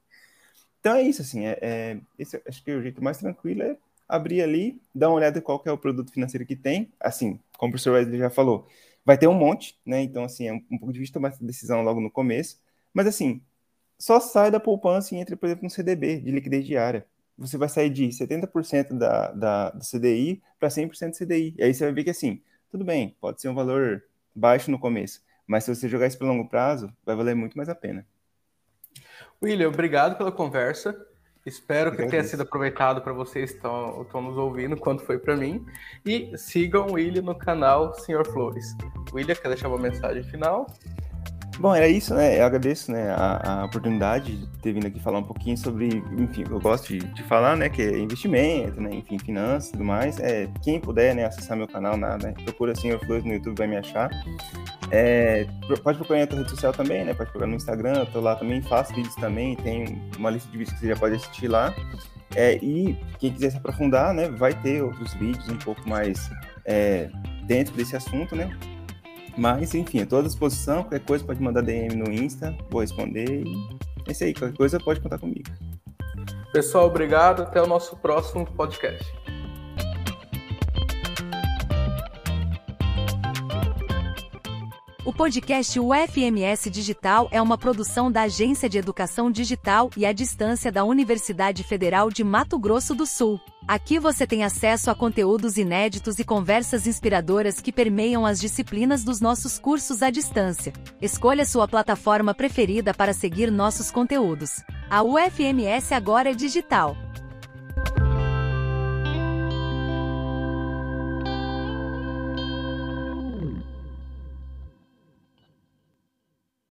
Então 0.79 0.95
é 0.95 1.01
isso, 1.01 1.21
assim, 1.21 1.45
é, 1.45 1.57
é 1.61 1.99
esse, 2.17 2.41
acho 2.47 2.63
que 2.63 2.71
o 2.71 2.81
jeito 2.81 3.03
mais 3.03 3.17
tranquilo 3.17 3.63
é 3.63 3.77
abrir 4.07 4.41
ali, 4.41 4.81
dar 4.95 5.09
uma 5.09 5.15
olhada 5.17 5.41
qual 5.41 5.61
é 5.65 5.71
o 5.71 5.77
produto 5.77 6.11
financeiro 6.11 6.45
que 6.45 6.55
tem, 6.55 6.91
assim, 6.99 7.39
como 7.57 7.69
o 7.69 7.73
professor 7.73 7.93
Wesley 7.93 8.19
já 8.19 8.29
falou, 8.29 8.67
Vai 9.07 9.17
ter 9.17 9.27
um 9.27 9.33
monte, 9.33 9.79
né? 9.85 10.01
Então, 10.01 10.25
assim, 10.25 10.49
é 10.49 10.53
um, 10.53 10.61
um 10.69 10.77
pouco 10.77 10.91
difícil 10.91 11.13
tomar 11.13 11.29
essa 11.29 11.41
decisão 11.41 11.81
logo 11.81 12.01
no 12.01 12.11
começo. 12.11 12.59
Mas, 12.93 13.07
assim, 13.07 13.41
só 13.97 14.19
sai 14.19 14.51
da 14.51 14.59
poupança 14.59 15.15
e 15.15 15.17
entra, 15.17 15.37
por 15.37 15.45
exemplo, 15.45 15.63
no 15.63 15.69
CDB, 15.69 16.19
de 16.19 16.29
liquidez 16.29 16.65
diária. 16.65 17.07
Você 17.37 17.57
vai 17.57 17.69
sair 17.69 17.89
de 17.89 18.11
70% 18.11 18.97
da, 18.97 19.31
da, 19.31 19.69
do 19.69 19.85
CDI 19.85 20.41
para 20.59 20.69
100% 20.69 21.11
do 21.11 21.15
CDI. 21.15 21.55
E 21.57 21.63
aí 21.63 21.73
você 21.73 21.85
vai 21.85 21.93
ver 21.93 22.03
que, 22.03 22.09
assim, 22.09 22.41
tudo 22.69 22.83
bem, 22.83 23.15
pode 23.21 23.41
ser 23.41 23.47
um 23.47 23.55
valor 23.55 24.03
baixo 24.35 24.69
no 24.69 24.77
começo, 24.77 25.21
mas 25.47 25.63
se 25.63 25.73
você 25.73 25.87
jogar 25.87 26.07
isso 26.07 26.17
para 26.17 26.27
longo 26.27 26.49
prazo, 26.49 26.93
vai 27.05 27.15
valer 27.15 27.35
muito 27.35 27.55
mais 27.55 27.69
a 27.69 27.75
pena. 27.75 28.05
William, 29.41 29.69
obrigado 29.69 30.17
pela 30.17 30.31
conversa. 30.31 30.95
Espero 31.45 31.95
que 31.95 32.05
tenha 32.07 32.25
sido 32.25 32.43
aproveitado 32.43 33.01
para 33.01 33.13
vocês 33.13 33.51
que 33.51 33.57
estão, 33.57 34.01
estão 34.01 34.21
nos 34.21 34.35
ouvindo, 34.35 34.75
quanto 34.75 35.03
foi 35.03 35.17
para 35.17 35.33
mim. 35.37 35.65
E 36.05 36.37
sigam 36.37 36.87
o 36.87 36.93
William 36.95 37.21
no 37.21 37.35
canal 37.35 37.93
Senhor 37.93 38.27
Flores. 38.27 38.75
William, 39.13 39.33
quer 39.33 39.47
deixar 39.47 39.69
uma 39.69 39.77
mensagem 39.77 40.23
final? 40.23 40.67
Bom, 41.59 41.73
era 41.73 41.87
isso, 41.87 42.13
né? 42.13 42.39
Eu 42.39 42.45
agradeço 42.45 42.91
né, 42.91 43.09
a, 43.09 43.61
a, 43.61 43.65
oportunidade 43.65 44.37
de 44.37 44.47
ter 44.59 44.73
vindo 44.73 44.85
aqui 44.85 44.99
falar 44.99 45.19
um 45.19 45.23
pouquinho 45.23 45.57
sobre, 45.57 45.87
enfim, 46.15 46.43
eu 46.47 46.59
gosto 46.59 46.89
de, 46.89 46.99
de 46.99 47.23
falar, 47.23 47.57
né, 47.57 47.67
que 47.67 47.81
é 47.81 47.97
investimento, 47.97 48.79
né, 48.79 48.93
enfim, 48.93 49.17
finanças 49.17 49.69
e 49.69 49.71
tudo 49.71 49.83
mais. 49.83 50.19
É, 50.19 50.47
quem 50.61 50.79
puder, 50.79 51.15
né, 51.15 51.25
acessar 51.25 51.57
meu 51.57 51.67
canal, 51.67 51.97
né, 51.97 52.35
procura 52.43 52.75
Senhor 52.75 53.03
Flores 53.03 53.23
no 53.25 53.33
YouTube, 53.33 53.57
vai 53.57 53.65
me 53.65 53.75
achar. 53.75 54.11
É, 54.91 55.47
pode 55.83 55.97
procurar 55.97 56.19
em 56.19 56.21
outra 56.21 56.37
rede 56.37 56.51
social 56.51 56.71
também, 56.71 57.03
né, 57.03 57.15
pode 57.15 57.31
procurar 57.31 57.47
no 57.47 57.55
Instagram, 57.55 57.93
eu 57.93 58.05
tô 58.05 58.21
lá 58.21 58.35
também, 58.35 58.61
faço 58.61 58.93
vídeos 58.93 59.15
também, 59.15 59.55
tem 59.55 59.99
uma 60.15 60.29
lista 60.29 60.51
de 60.51 60.57
vídeos 60.59 60.75
que 60.75 60.81
você 60.81 60.87
já 60.89 60.95
pode 60.95 61.15
assistir 61.15 61.47
lá. 61.47 61.73
É, 62.35 62.57
e 62.57 62.95
quem 63.17 63.33
quiser 63.33 63.49
se 63.49 63.57
aprofundar, 63.57 64.13
né, 64.13 64.29
vai 64.29 64.53
ter 64.53 64.83
outros 64.83 65.11
vídeos 65.15 65.49
um 65.49 65.57
pouco 65.57 65.89
mais 65.89 66.29
é, 66.65 67.09
dentro 67.45 67.73
desse 67.73 67.95
assunto, 67.95 68.35
né, 68.35 68.55
mas, 69.37 69.75
enfim, 69.75 69.99
estou 69.99 70.19
à 70.19 70.21
disposição. 70.21 70.83
Qualquer 70.83 71.01
coisa 71.01 71.23
pode 71.23 71.41
mandar 71.41 71.61
DM 71.61 71.95
no 71.95 72.11
Insta, 72.11 72.55
vou 72.69 72.81
responder. 72.81 73.43
É 74.07 74.11
isso 74.11 74.23
aí, 74.23 74.33
qualquer 74.33 74.57
coisa 74.57 74.79
pode 74.79 74.99
contar 74.99 75.19
comigo. 75.19 75.49
Pessoal, 76.51 76.87
obrigado. 76.87 77.43
Até 77.43 77.61
o 77.61 77.67
nosso 77.67 77.95
próximo 77.97 78.45
podcast. 78.45 79.05
O 85.07 85.13
podcast 85.13 85.79
UFMS 85.79 86.69
Digital 86.69 87.29
é 87.31 87.41
uma 87.41 87.57
produção 87.57 88.11
da 88.11 88.23
Agência 88.23 88.67
de 88.67 88.77
Educação 88.77 89.31
Digital 89.31 89.89
e 89.95 90.05
à 90.05 90.11
Distância 90.11 90.69
da 90.69 90.83
Universidade 90.83 91.63
Federal 91.63 92.09
de 92.09 92.25
Mato 92.25 92.59
Grosso 92.59 92.93
do 92.93 93.05
Sul. 93.05 93.39
Aqui 93.65 93.99
você 93.99 94.27
tem 94.27 94.43
acesso 94.43 94.91
a 94.91 94.95
conteúdos 94.95 95.55
inéditos 95.55 96.19
e 96.19 96.25
conversas 96.25 96.85
inspiradoras 96.85 97.61
que 97.61 97.71
permeiam 97.71 98.25
as 98.25 98.37
disciplinas 98.37 99.05
dos 99.05 99.21
nossos 99.21 99.57
cursos 99.57 100.03
à 100.03 100.09
distância. 100.09 100.73
Escolha 101.01 101.45
sua 101.45 101.69
plataforma 101.69 102.33
preferida 102.33 102.93
para 102.93 103.13
seguir 103.13 103.49
nossos 103.49 103.89
conteúdos. 103.89 104.61
A 104.89 105.03
UFMS 105.03 105.93
agora 105.93 106.31
é 106.31 106.33
digital. 106.33 106.97